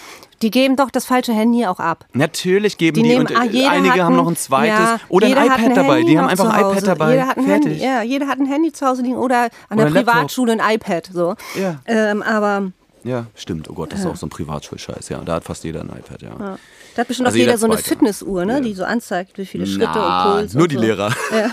[0.43, 2.07] Die geben doch das falsche Handy auch ab.
[2.15, 4.79] Natürlich geben Die die, nehmen, und ah, äh, einige hat haben ein- noch ein zweites
[4.79, 5.97] ja, oder ein iPad dabei.
[5.99, 7.11] Handy Die haben einfach ein iPad dabei.
[7.13, 7.67] Jeder hat ein Fertig.
[7.73, 10.01] Handy, ja, jeder hat ein Handy zu Hause liegen oder an Oder der.
[10.03, 11.11] Privatschule ein iPad.
[11.13, 11.35] So.
[11.61, 11.81] Ja.
[11.87, 13.71] Ähm, aber Ja, stimmt.
[13.71, 15.09] Oh Gott, das ist auch so ein Privatschulscheiß.
[15.09, 16.31] Ja, da hat fast jeder ein iPad, ja.
[16.39, 16.59] da
[16.99, 17.79] hat bestimmt Also auch jeder jeder so eine.
[17.79, 18.61] Fitnessuhr, ne, Ja.
[18.61, 20.55] die so anzeigt, wie viele Schritte Na, und Puls.
[20.55, 20.83] nur und die so.
[20.83, 21.11] Lehrer.
[21.33, 21.51] Ja,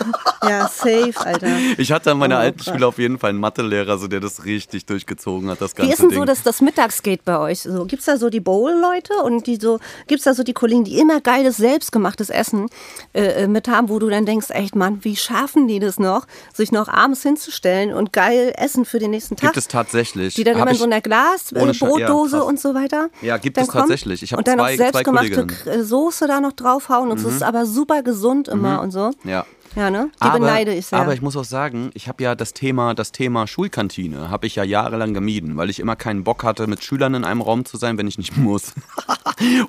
[0.50, 1.48] ja safe, Alter.
[1.78, 2.64] Ich hatte an meiner Oh, alten.
[2.64, 5.94] Schule auf jeden Fall einen Mathelehrer, so der das richtig durchgezogen hat, das ganze Wie
[5.94, 6.20] ist denn Ding.
[6.20, 7.62] so das, das Mittagsgate bei euch?
[7.62, 10.54] So, Gibt es da so die Bowl-Leute und die so, gibt es da so die
[10.54, 12.68] Kollegen, die immer geiles, selbstgemachtes Essen
[13.14, 16.26] äh, äh, mit haben, wo du dann denkst, echt Mann, wie schaffen die das noch,
[16.54, 19.54] sich noch abends hinzustellen und geil Essen für den nächsten Tag?
[19.54, 20.34] Gibt es tatsächlich.
[20.34, 22.46] die dann Hab immer in so einer Glas, äh, ohne ja, Brotdose krass.
[22.48, 23.10] und so weiter?
[23.22, 24.24] Ja, gibt es kommen tatsächlich.
[24.24, 27.18] Ich hab Und dann noch zwei- zwei selbstgemachtes gute K- Soße da noch draufhauen und
[27.20, 29.12] es ist aber super gesund immer und so.
[29.24, 29.46] Ja.
[29.78, 30.10] Ja, ne?
[30.24, 30.98] Die beneide ich sehr.
[31.00, 34.56] aber ich muss auch sagen, ich habe ja das Thema, das Thema Schulkantine habe ich
[34.56, 37.78] ja jahrelang gemieden, weil ich immer keinen Bock hatte, mit Schülern in einem Raum zu
[37.78, 38.74] sein, wenn ich nicht muss.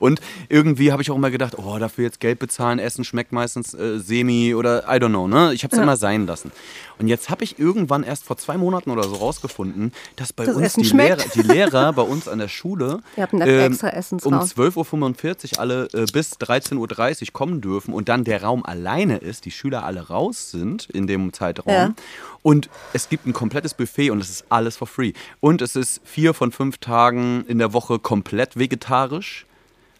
[0.01, 3.75] und irgendwie habe ich auch immer gedacht, oh, dafür jetzt Geld bezahlen, Essen schmeckt meistens
[3.75, 5.53] äh, semi oder I don't know, ne?
[5.53, 5.83] Ich habe es Ja.
[5.83, 6.53] immer sein lassen.
[6.99, 10.57] Und jetzt habe ich irgendwann erst vor zwei Monaten oder so rausgefunden, dass bei Das
[10.57, 10.83] uns die.
[10.97, 14.35] Lehrer, die Lehrer bei uns an der Schule ähm, um Essensraum.
[14.35, 16.77] 12.45 Uhr alle äh, bis 13.30
[17.23, 21.07] Uhr kommen dürfen und dann der Raum alleine ist, die Schüler alle raus sind in
[21.07, 21.73] dem Zeitraum.
[21.73, 21.95] Ja.
[22.43, 25.13] Und es gibt ein komplettes Buffet und es ist alles for free.
[25.41, 29.47] Und es ist vier von fünf Tagen in der Woche komplett vegetarisch.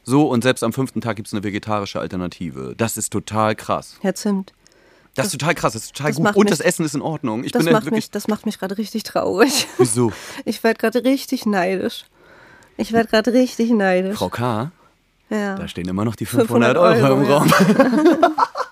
[0.05, 2.75] So, und selbst am fünften Tag gibt es eine vegetarische Alternative.
[2.77, 3.97] Das ist total krass.
[4.01, 4.53] Herr Zimt.
[5.15, 6.37] Das ist total krass, das ist total das gut.
[6.37, 7.43] Und mich- das Essen ist in Ordnung.
[7.45, 9.67] Ich Das bin macht, mich, das macht mich gerade richtig traurig.
[9.77, 10.13] Wieso?
[10.45, 12.05] Ich werde gerade richtig neidisch.
[12.77, 14.17] Ich werde gerade richtig neidisch.
[14.17, 14.71] Frau K.,
[15.31, 15.57] ja.
[15.57, 18.31] da stehen immer noch die 500, 500 Euro, Euro, im ja.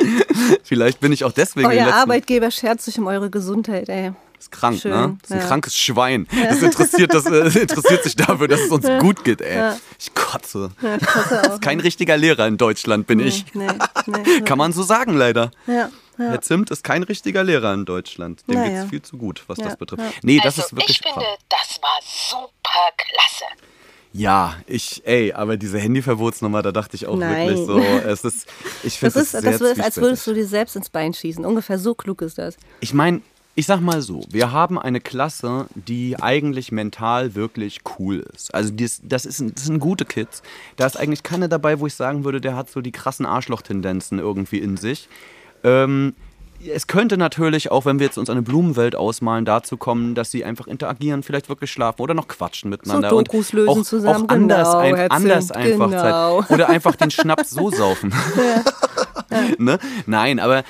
[0.62, 4.12] Vielleicht bin ich auch deswegen Euer letzten Arbeitgeber schert sich um eure Gesundheit, ey.
[4.38, 5.18] Ist krank, Schön, ne?
[5.20, 5.46] Das ist ein ja.
[5.48, 6.26] krankes Schwein.
[6.48, 9.56] Das interessiert, das, äh, interessiert sich dafür, dass es uns gut geht, ey.
[9.56, 9.76] Ja.
[9.98, 10.70] Ich kotze.
[10.80, 11.52] Ja, ich Das auch.
[11.54, 13.44] ist kein richtiger Lehrer in Deutschland, bin ich.
[13.52, 13.66] Nee,
[14.06, 15.50] nee, Kann man so sagen, leider.
[15.66, 15.90] Ja, ja.
[16.16, 18.42] Herr Zimt ist kein richtiger Lehrer in Deutschland.
[18.48, 18.78] Dem Naja.
[18.80, 20.02] geht's viel zu gut, was Ja, das betrifft.
[20.02, 20.10] ja.
[20.22, 21.38] Nee, das also ist wirklich ich finde, krass.
[21.50, 23.44] das war super klasse.
[24.12, 27.48] Ja, ich, ey, aber diese Handyverbotsnummer, da dachte ich auch Nein.
[27.48, 28.48] wirklich so, es ist,
[28.82, 31.14] ich finde Das das, ist, sehr das ist, als würdest du dir selbst ins Bein
[31.14, 31.44] schießen.
[31.44, 32.56] Ungefähr so klug ist das.
[32.80, 33.20] Ich meine,
[33.54, 38.54] ich sag mal so, wir haben eine Klasse, die eigentlich mental wirklich cool ist.
[38.54, 40.42] Also das, das, ist das sind gute Kids.
[40.76, 44.18] Da ist eigentlich keiner dabei, wo ich sagen würde, der hat so die krassen Arschloch-Tendenzen
[44.18, 45.08] irgendwie in sich.
[45.62, 46.14] Ähm,
[46.66, 50.44] es könnte natürlich auch, wenn wir jetzt uns eine Blumenwelt ausmalen, dazu kommen, dass sie
[50.44, 53.08] einfach interagieren, vielleicht wirklich schlafen oder noch quatschen miteinander.
[53.08, 56.42] Dokus und lösen auch, zusammen, auch anders, genau, ein, anders einfach genau.
[56.42, 56.50] Zeit.
[56.60, 58.12] Oder einfach den Schnaps so saufen.
[59.58, 59.78] ne?
[60.06, 60.64] Nein, aber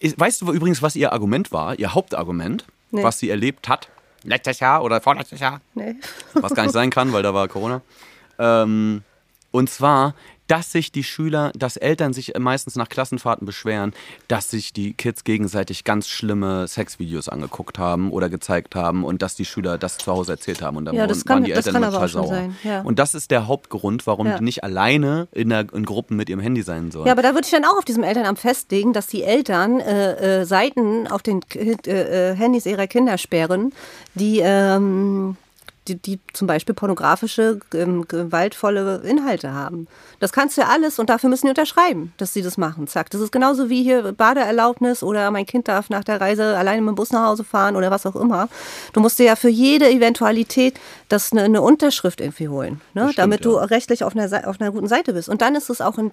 [0.00, 3.02] äh, weißt du übrigens, was ihr Argument war, ihr Hauptargument, Nee.
[3.02, 3.88] was sie erlebt hat?
[4.24, 5.60] Letztes Jahr oder vorletztes Jahr?
[5.74, 5.96] Nee.
[6.34, 7.82] was gar nicht sein kann, weil da war Corona.
[8.38, 9.02] Ähm,
[9.50, 10.14] und zwar,
[10.48, 13.92] dass sich die Schüler, dass Eltern sich meistens nach Klassenfahrten beschweren,
[14.26, 19.34] dass sich die Kids gegenseitig ganz schlimme Sexvideos angeguckt haben oder gezeigt haben und dass
[19.36, 21.74] die Schüler das zu Hause erzählt haben und dann Ja, waren das kann- die Eltern
[21.82, 22.26] total sauer.
[22.26, 22.80] sein, ja.
[22.80, 24.38] Und das ist der Hauptgrund, warum Ja.
[24.38, 27.06] die nicht alleine in, der, in Gruppen mit ihrem Handy sein sollen.
[27.06, 30.40] Ja, aber da würde ich dann auch auf diesem Elternamt festlegen, dass die Eltern äh,
[30.40, 31.72] äh, Seiten auf den äh,
[32.32, 33.72] äh, Handys ihrer Kinder sperren,
[34.14, 35.36] die, ähm,
[35.88, 39.86] die, die zum Beispiel pornografische, ähm, gewaltvolle Inhalte haben.
[40.20, 42.86] Das kannst du ja alles und dafür müssen die unterschreiben, dass sie das machen.
[42.86, 43.10] Zack.
[43.10, 46.92] Das ist genauso wie hier Badeerlaubnis oder mein Kind darf nach der Reise alleine mit
[46.92, 48.48] dem Bus nach Hause fahren oder was auch immer.
[48.92, 53.02] Du musst dir ja für jede Eventualität das eine, eine Unterschrift irgendwie holen, ne?
[53.02, 53.64] Stimmt, damit du ja.
[53.64, 55.28] rechtlich auf einer, auf einer guten Seite bist.
[55.28, 56.10] Und dann ist es auch in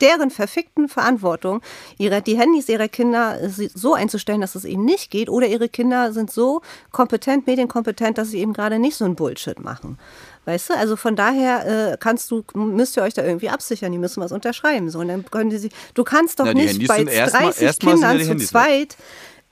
[0.00, 1.60] deren verfickten Verantwortung,
[1.98, 6.12] ihre, die Handys ihrer Kinder so einzustellen, dass es ihnen nicht geht, oder ihre Kinder
[6.12, 9.98] sind so kompetent, medienkompetent, dass sie eben gerade nicht so einen Bullshit machen.
[10.44, 13.98] Weißt du, also von daher äh, kannst du, müsst ihr euch da irgendwie absichern, die
[13.98, 14.90] müssen was unterschreiben.
[14.90, 17.42] So, und dann können die sie, du kannst doch die nicht Handys bei sind erstmal-
[17.44, 18.96] 30 erstmal sind ja Kindern zu Handys zweit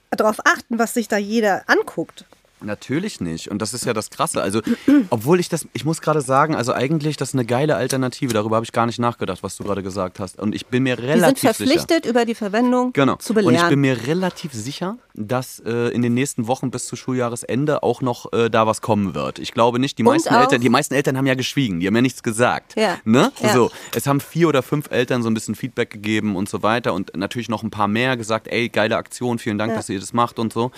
[0.09, 2.25] darauf achten, was sich da jeder anguckt.
[2.61, 3.49] Natürlich nicht.
[3.49, 4.41] Und das ist ja das Krasse.
[4.41, 4.61] Also,
[5.09, 8.33] obwohl ich das, ich muss gerade sagen, also eigentlich, das ist eine geile Alternative.
[8.33, 10.39] Darüber habe ich gar nicht nachgedacht, was du gerade gesagt hast.
[10.39, 11.53] Und ich bin mir sind relativ sicher.
[11.53, 13.15] verpflichtet, über die Verwendung Genau.
[13.17, 13.69] zu Und ich belehren.
[13.69, 18.31] bin mir relativ sicher, dass äh, in den nächsten Wochen bis zu Schuljahresende auch noch
[18.33, 19.39] äh, da was kommen wird.
[19.39, 22.01] Ich glaube nicht, die meisten Eltern, die meisten Eltern haben ja geschwiegen, die haben ja
[22.01, 22.75] nichts gesagt.
[22.77, 22.97] Ja.
[23.03, 23.31] Ne?
[23.41, 23.53] Ja.
[23.53, 26.93] So, es haben vier oder fünf Eltern so ein bisschen Feedback gegeben und so weiter
[26.93, 29.77] und natürlich noch ein paar mehr gesagt, ey, geile Aktion, vielen Dank, Ja.
[29.77, 30.71] dass ihr das macht und so.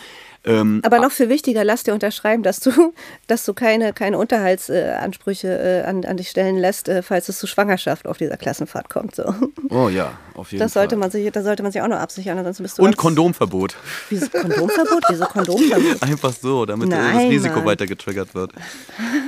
[0.45, 2.71] Ähm, Aber noch viel wichtiger, lass dir unterschreiben, dass du,
[3.27, 7.47] dass du keine, keine Unterhaltsansprüche äh, an, an dich stellen lässt, äh, falls es zu
[7.47, 9.15] Schwangerschaft auf dieser Klassenfahrt kommt.
[9.15, 9.33] So.
[9.69, 10.83] oh ja, auf jeden Das Fall.
[10.83, 13.75] sollte man sich, da sollte man sich auch noch absichern, ansonsten bist du und Kondomverbot.
[14.09, 15.03] Wieso Kondomverbot?
[15.09, 16.01] Wieso Kondomverbot?
[16.03, 17.65] Einfach so, damit äh, Nein, das Risiko Mann.
[17.65, 18.51] weiter getriggert wird.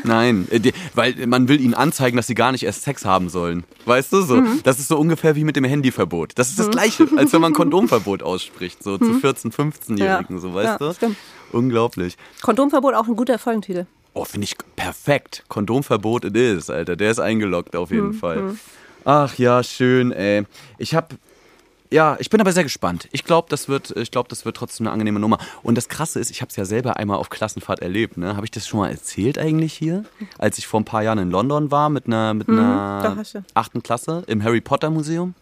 [0.03, 3.29] Nein, äh, die, weil man will ihnen anzeigen, dass sie gar nicht erst Sex haben
[3.29, 3.63] sollen.
[3.85, 4.35] Weißt du so?
[4.37, 4.61] Mhm.
[4.63, 6.33] Das ist so ungefähr wie mit dem Handyverbot.
[6.35, 10.35] Das ist das Gleiche, als wenn man Kondomverbot ausspricht, so zu 14-, 15-Jährigen, Mhm.
[10.35, 10.41] Ja.
[10.41, 11.04] so, weißt Ja, du?
[11.13, 11.17] Stimmt.
[11.51, 12.17] Unglaublich.
[12.41, 13.85] Kondomverbot auch ein guter Folgentitel.
[14.13, 15.43] Oh, finde ich perfekt.
[15.47, 16.95] Kondomverbot it is, Alter.
[16.95, 18.55] Der ist eingeloggt auf Mhm, jeden Fall.
[19.03, 20.43] Ach ja, schön, ey.
[20.77, 21.13] Ich hab.
[21.91, 23.07] Ja, ich bin aber sehr gespannt.
[23.11, 25.37] Ich glaube, das wird, ich glaube, das wird trotzdem eine angenehme Nummer.
[25.61, 28.17] Und das Krasse ist, ich habe es ja selber einmal auf Klassenfahrt erlebt.
[28.17, 28.35] Ne?
[28.35, 30.03] Habe ich das schon mal erzählt eigentlich hier,
[30.39, 33.43] als ich vor ein paar Jahren in London war mit einer, mit einer du.
[33.53, 35.35] achten Klasse im Harry Potter Museum?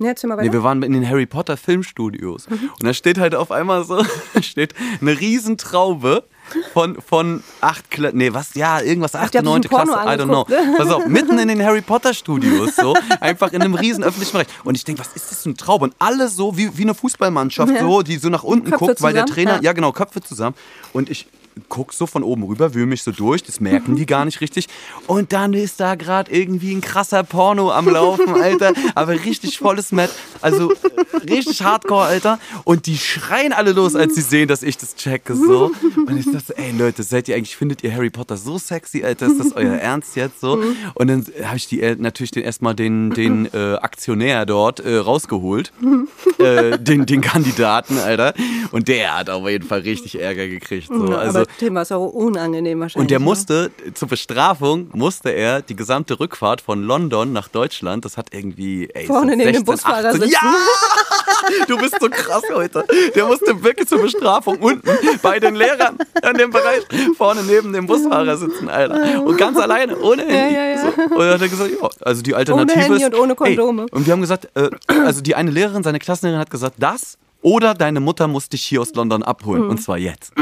[0.00, 2.48] Ja, erzähl mal Nee, wir waren in den Harry Potter Filmstudios.
[2.48, 2.70] Mhm.
[2.78, 4.04] Und da steht halt auf einmal so,
[4.40, 6.24] steht eine Riesentraube
[6.72, 8.54] von, von acht Kla Nee, was?
[8.54, 10.46] Ja, irgendwas, achte, neunte ein Klasse, I don't know.
[10.48, 10.74] ne?
[10.76, 14.46] Pass auf, mitten in den Harry Potter Studios, so, einfach in einem riesen öffentlichen Bereich.
[14.64, 15.84] Und ich denke, was ist das für eine Traube?
[15.84, 17.80] Und alle so, wie, wie eine Fußballmannschaft, Ja.
[17.80, 19.62] so, die so nach unten Köpfe guckt, weil der zusammen, Trainer, ja.
[19.62, 20.56] ja genau, Köpfe zusammen.
[20.92, 21.26] Und ich
[21.68, 24.68] guck so von oben rüber, wühle mich so durch, das merken die gar nicht richtig.
[25.06, 28.72] Und dann ist da gerade irgendwie ein krasser Porno am Laufen, Alter.
[28.94, 30.10] Aber richtig volles Met.
[30.40, 30.72] Also
[31.28, 32.38] richtig hardcore, Alter.
[32.64, 35.34] Und die schreien alle los, als sie sehen, dass ich das checke.
[35.34, 35.72] So.
[36.06, 39.26] Und ich dachte, ey Leute, seid ihr eigentlich, findet ihr Harry Potter so sexy, Alter?
[39.26, 40.62] Ist das euer Ernst jetzt so?
[40.94, 44.96] Und dann habe ich die äh, natürlich den, erstmal den, den äh, Aktionär dort äh,
[44.96, 45.72] rausgeholt.
[46.38, 48.34] äh, den, den Kandidaten, Alter.
[48.70, 50.88] Und der hat auf jeden Fall richtig Ärger gekriegt.
[50.88, 51.14] So.
[51.14, 53.04] Also, Thema ist auch unangenehm wahrscheinlich.
[53.04, 53.24] und der ne?
[53.24, 58.88] musste, zur Bestrafung, musste er die gesamte Rückfahrt von London nach Deutschland, das hat irgendwie,
[58.92, 60.32] ey, Vorne neben dem 16, Busfahrer 18, sitzen.
[60.32, 60.54] Ja!
[61.66, 62.84] Du bist so krass heute.
[63.14, 64.88] Der musste wirklich zur Bestrafung unten
[65.22, 66.82] bei den Lehrern an dem Bereich
[67.16, 69.22] vorne neben dem Busfahrer sitzen, Alter.
[69.22, 70.54] Und ganz alleine, ohne Handy.
[70.54, 70.78] ja, ja.
[70.78, 70.86] So.
[70.88, 73.06] Und dann hat er gesagt, ja, also die Alternative Handy ist...
[73.06, 73.82] und ohne Kondome.
[73.82, 77.18] Ey, und wir haben gesagt, äh, also die eine Lehrerin, seine Klassenlehrerin hat gesagt, das
[77.40, 79.64] oder deine Mutter muss dich hier aus London abholen.
[79.64, 79.70] Mhm.
[79.70, 80.32] Und zwar jetzt.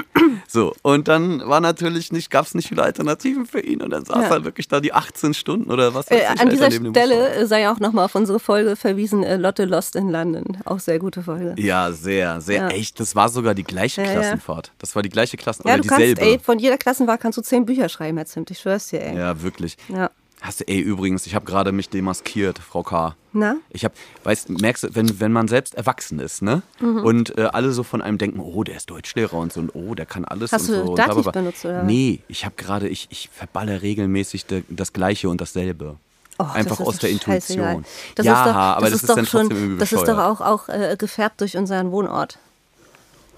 [0.57, 3.83] So, und dann war natürlich nicht, gab es nicht viele Alternativen für ihn.
[3.83, 4.37] Und dann saß Ja.
[4.37, 6.11] er wirklich da die 18 Stunden oder was.
[6.11, 10.09] Äh, an dieser Stelle sei auch nochmal auf unsere Folge verwiesen, äh, Lotte Lost in
[10.09, 10.57] London.
[10.65, 11.55] Auch sehr gute Folge.
[11.59, 12.69] Ja, sehr, sehr Ja.
[12.69, 12.99] echt.
[13.01, 14.13] Das war sogar die gleiche Ja.
[14.15, 14.73] Klassenfahrt.
[14.79, 16.23] Das war die gleiche Klassen Ja, oder du kannst, dieselbe.
[16.23, 18.51] ey, von jeder Klassenwahl kannst du zehn Bücher schreiben, Herr Zimt.
[18.51, 19.15] Ich schwör's dir, ey.
[19.15, 19.77] ja, wirklich.
[19.89, 20.11] Ja.
[20.47, 23.17] Hast du, ey, übrigens, ich habe gerade mich demaskiert, Frau K.
[23.33, 23.57] Na?
[23.69, 26.63] Ich habe, weißt, merkst du, wenn, wenn man selbst erwachsen ist, ne?
[26.79, 26.99] Mhm.
[26.99, 29.97] Und äh, alle so von einem denken, oh, der ist Deutschlehrer und so und oh,
[29.97, 30.91] der kann alles Hast und du so.
[30.91, 31.41] und Dativ bla, bla, bla.
[31.43, 31.83] benutzt, oder?
[31.83, 35.97] Nee, ich habe gerade, ich, ich verballe regelmäßig de, das Gleiche und dasselbe.
[36.39, 37.11] Oh, Einfach das ist aus der.
[37.11, 37.85] Intuition.
[38.15, 40.05] Das ja, ist doch, aber das, ist, ist, doch dann schon, trotzdem irgendwie Das ist
[40.05, 42.39] doch auch, auch äh, gefärbt durch unseren Wohnort.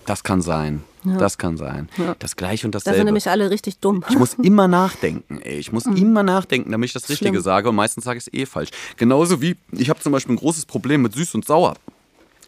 [0.08, 0.82] Das kann sein.
[1.04, 1.88] Das kann sein.
[2.18, 2.96] Das Gleiche und Da dasselbe.
[2.98, 4.02] sind nämlich alle richtig dumm.
[4.08, 5.58] Ich muss immer nachdenken, ey.
[5.58, 7.42] Ich muss immer nachdenken, damit ich das Richtige Schlimm.
[7.42, 8.70] sage und meistens sage ich es eh falsch.
[8.96, 11.74] Genauso wie, ich habe zum Beispiel ein großes Problem mit süß und sauer.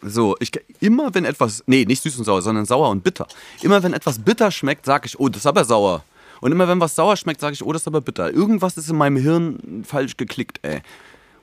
[0.03, 3.27] So, ich immer wenn etwas, nee, nicht süß und sauer, sondern sauer und bitter.
[3.63, 6.03] Immer wenn etwas bitter schmeckt, sage ich, oh, das ist aber sauer.
[6.41, 8.33] Und immer wenn was sauer schmeckt, sage ich, oh, das ist aber bitter.
[8.33, 10.81] Irgendwas ist in meinem Hirn falsch geklickt, ey.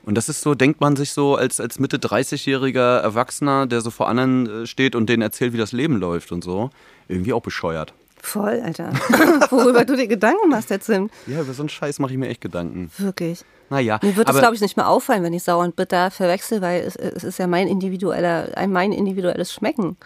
[0.08, 3.90] Und das ist so, denkt man sich so als, als Mitte 30-jähriger Erwachsener, der so
[3.90, 6.70] vor anderen äh, steht und denen erzählt, wie das Leben läuft und so.
[7.08, 7.92] Irgendwie auch bescheuert.
[8.22, 8.90] Voll, Alter.
[9.50, 11.12] Worüber du dir Gedanken machst, Herr Zimt.
[11.26, 12.90] Ja, über so einen Scheiß mache ich mir echt Gedanken.
[12.96, 13.44] Wirklich.
[13.68, 16.62] Naja, Mir wird es, glaube ich, nicht mehr auffallen, wenn ich sauer und bitter verwechsel,
[16.62, 19.98] weil es, es ist ja mein individueller, ein mein individuelles Schmecken.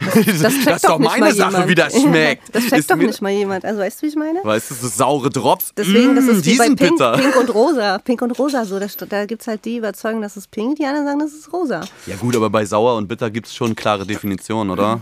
[0.00, 1.68] Das, das Das ist doch nicht meine mal Sache, jemand.
[1.68, 2.54] wie das schmeckt.
[2.54, 3.64] Das checkt Ist doch nicht mal jemand.
[3.64, 4.40] Also weißt du, wie ich meine?
[4.44, 5.72] Weißt du, so saure Drops.
[5.76, 6.98] Deswegen, das mm, ist wie bei Pink.
[6.98, 7.98] Pink und Rosa.
[7.98, 8.78] Pink und Rosa so.
[8.78, 11.32] Da, da gibt es halt die, die überzeugen, das ist pink, die anderen sagen, das
[11.32, 11.80] ist rosa.
[12.06, 15.00] Ja gut, aber bei sauer und bitter gibt es schon klare Definitionen, oder?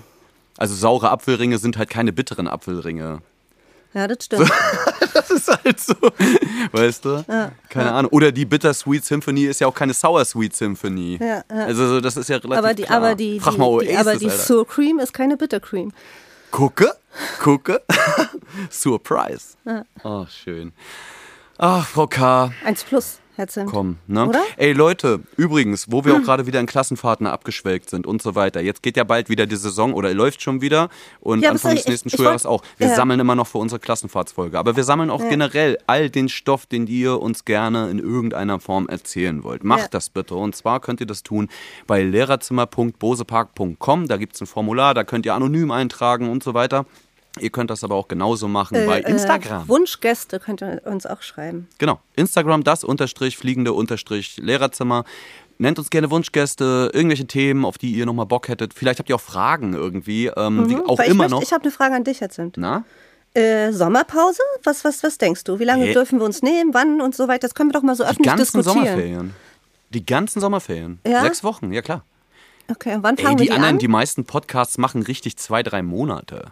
[0.59, 3.20] Also saure Apfelringe sind halt keine bitteren Apfelringe.
[3.96, 4.50] Ja, das stimmt.
[5.14, 5.94] Das ist halt so.
[6.72, 7.24] Weißt du?
[7.70, 8.12] Keine Ahnung.
[8.12, 11.16] Oder die Bittersweet Symphony ist ja auch keine Sour Sweet Symphony.
[11.18, 11.42] Ja, ja.
[11.48, 12.96] Also so, das ist ja relativ aber die, klar.
[12.98, 14.42] aber die, Frag die, mal die, Oasis, aber die Alter.
[14.42, 15.90] Sour Cream ist keine Bittercream.
[16.50, 16.94] Gucke,
[17.40, 17.82] gucke.
[18.70, 19.56] Surprise.
[20.04, 20.72] Oh, schön.
[21.56, 22.52] Ach, Frau K.
[22.62, 23.70] Eins plus, Herr Zimt.
[23.70, 23.99] kommen.
[24.07, 24.27] Ne?
[24.27, 24.42] Oder?
[24.57, 28.61] Ey Leute, übrigens, wo wir auch gerade wieder in Klassenfahrten abgeschwelgt sind und so weiter.
[28.62, 30.88] Jetzt geht ja bald wieder die Saison oder läuft schon wieder
[31.20, 32.62] und Ja, Anfang des nächsten Schuljahres auch.
[32.79, 32.94] Wir ja.
[32.96, 34.59] sammeln immer noch für unsere Klassenfahrtsfolge.
[34.59, 35.29] Aber wir sammeln auch Ja.
[35.29, 39.64] generell all den Stoff, den ihr uns gerne in irgendeiner Form erzählen wollt.
[39.64, 40.35] Macht das bitte.
[40.35, 41.49] Und zwar könnt ihr das tun
[41.87, 44.09] bei lehrerzimmer.bosepark.com.
[44.09, 46.87] Da gibt es ein Formular, da könnt ihr anonym eintragen und so weiter.
[47.38, 49.64] Ihr könnt das aber auch genauso machen bei Äh, Instagram.
[49.64, 51.68] Äh, Wunschgäste könnt ihr uns auch schreiben.
[51.79, 52.01] Genau.
[52.16, 55.05] Instagram, das unterstrich fliegende unterstrich Lehrerzimmer.
[55.59, 58.75] Nennt uns gerne Wunschgäste, irgendwelche Themen, auf die ihr nochmal Bock hättet.
[58.75, 61.05] Vielleicht habt ihr auch Fragen irgendwie, ähm, auch Mhm.
[61.05, 61.42] Ich immer möchte- noch.
[61.42, 62.57] Ich habe eine Frage an dich, Herr Zimt.
[62.59, 62.85] Na?
[63.35, 64.40] Äh, Sommerpause?
[64.64, 65.59] Was, was, was denkst du?
[65.59, 65.92] Wie lange Äh.
[65.92, 66.72] dürfen wir uns nehmen?
[66.75, 67.40] Wann und so weiter?
[67.49, 68.85] Das können wir doch mal so Die öffentlich ganzen diskutieren.
[68.87, 69.35] Sommerferien.
[69.90, 71.01] Die ganzen Sommerferien.
[71.07, 71.22] Ja?
[71.22, 72.03] Sechs Wochen, ja klar.
[72.68, 73.79] Okay, und wann Ey, fangen die wir die anderen, an?
[73.79, 76.51] die meisten Podcasts machen richtig zwei, drei Monate.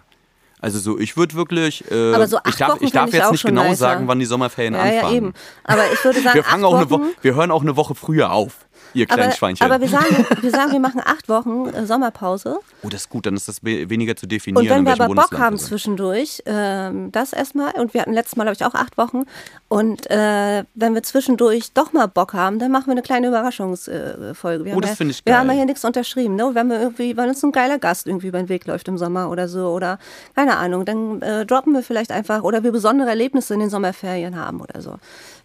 [0.64, 3.14] Also so, ich würde wirklich, äh, Aber so acht ich darf, Wochen ich darf ich
[3.16, 3.77] jetzt nicht genau nicer.
[3.77, 5.03] sagen, wann die Sommerferien ja, anfangen.
[5.03, 5.33] ja, eben.
[5.62, 7.77] Aber ich würde sagen, Wir, fangen acht auch eine Wochen, Woche, wir hören auch eine
[7.77, 9.64] Woche früher auf, ihr kleinen aber, Schweinchen.
[9.70, 12.58] aber wir sagen, wir sagen, wir machen acht Wochen äh, Sommerpause.
[12.82, 15.06] oh, das ist gut, dann ist das we- weniger zu definieren, Und wenn wir aber
[15.06, 15.68] Bock Bundesland haben wir sind.
[15.68, 17.72] zwischendurch, ähm, das erstmal.
[17.74, 19.22] Und wir hatten letztes Mal, glaube ich, auch acht Wochen.
[19.68, 24.70] Und äh, wenn wir zwischendurch doch mal Bock haben, dann machen wir eine kleine Überraschungsfolge.
[24.70, 25.56] Äh, Oh, haben das ja, finde ich Wir haben ja geil.
[25.58, 26.37] hier nichts unterschrieben.
[26.37, 26.50] Ne?
[26.52, 29.30] Wenn wir irgendwie, wenn uns ein geiler Gast irgendwie über den Weg läuft im Sommer
[29.30, 29.98] oder so oder
[30.34, 34.37] keine Ahnung, dann äh, droppen wir vielleicht einfach oder wir besondere Erlebnisse in den Sommerferien
[34.37, 34.96] haben oder so.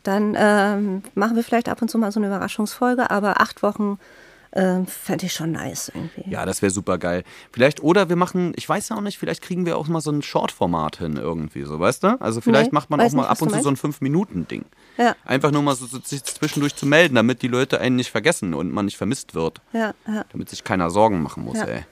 [0.03, 3.99] Dann ähm, machen wir vielleicht ab und zu mal so eine Überraschungsfolge, aber acht Wochen
[4.51, 6.27] Ähm, Fände ich schon nice irgendwie.
[6.27, 7.23] Ja, das wäre super geil.
[7.51, 10.09] Vielleicht, oder wir machen, ich weiß ja auch nicht, vielleicht kriegen wir auch mal so
[10.11, 12.19] ein Short-Format hin irgendwie, so, weißt du?
[12.19, 14.65] Also vielleicht Nee, macht man auch mal nicht, ab und zu so ein 5-Minuten-Ding.
[14.97, 15.15] Ja.
[15.23, 18.55] Einfach nur mal so, so sich zwischendurch zu melden, damit die Leute einen nicht vergessen
[18.55, 19.61] und man nicht vermisst wird.
[19.71, 20.25] Ja, ja.
[20.31, 21.65] Damit sich keiner Sorgen machen muss, Ja.
[21.65, 21.85] ey.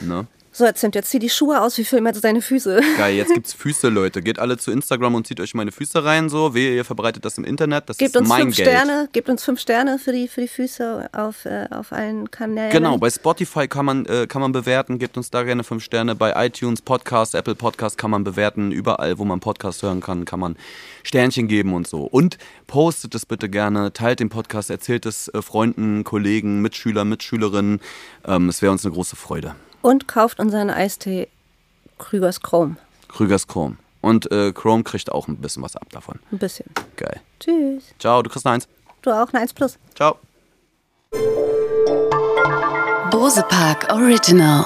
[0.00, 0.26] Ne?
[0.52, 2.80] So, jetzt sind jetzt zieh die Schuhe aus, wie filmen jetzt deine Füße?
[2.96, 4.20] Geil, jetzt gibt's Füße, Leute.
[4.20, 6.54] Geht alle zu Instagram und zieht euch meine Füße rein, so.
[6.54, 7.88] Wehe, ihr verbreitet das im Internet.
[7.88, 8.68] Das Gebt ist uns mein fünf Geld.
[8.68, 12.72] Sterne, gebt uns fünf Sterne für die, für die Füße auf, äh, auf allen Kanälen.
[12.72, 16.16] Genau, bei Spotify kann man, äh, kann man bewerten, gebt uns da gerne fünf Sterne.
[16.16, 18.72] Bei iTunes, Podcast, Apple Podcast kann man bewerten.
[18.72, 20.56] Überall, wo man Podcast hören kann, kann man
[21.04, 22.02] Sternchen geben und so.
[22.02, 27.80] Und postet es bitte gerne, teilt den Podcast, erzählt es äh, Freunden, Kollegen, Mitschüler, Mitschülerinnen.
[28.26, 29.54] Ähm, es wäre uns eine große Freude.
[29.82, 31.28] Und kauft unseren Eistee
[31.98, 32.76] Krügers Chrome.
[33.08, 33.76] Krügers Chrome.
[34.00, 36.18] Und äh, Chrome kriegt auch ein bisschen was ab davon.
[36.32, 36.66] Ein bisschen.
[36.96, 37.20] Geil.
[37.38, 37.84] Tschüss.
[37.98, 38.68] Ciao, du kriegst eine Eins.
[39.02, 39.78] Du auch eine 1 Plus.
[39.94, 40.18] Ciao.
[43.10, 44.64] Bose Park Original.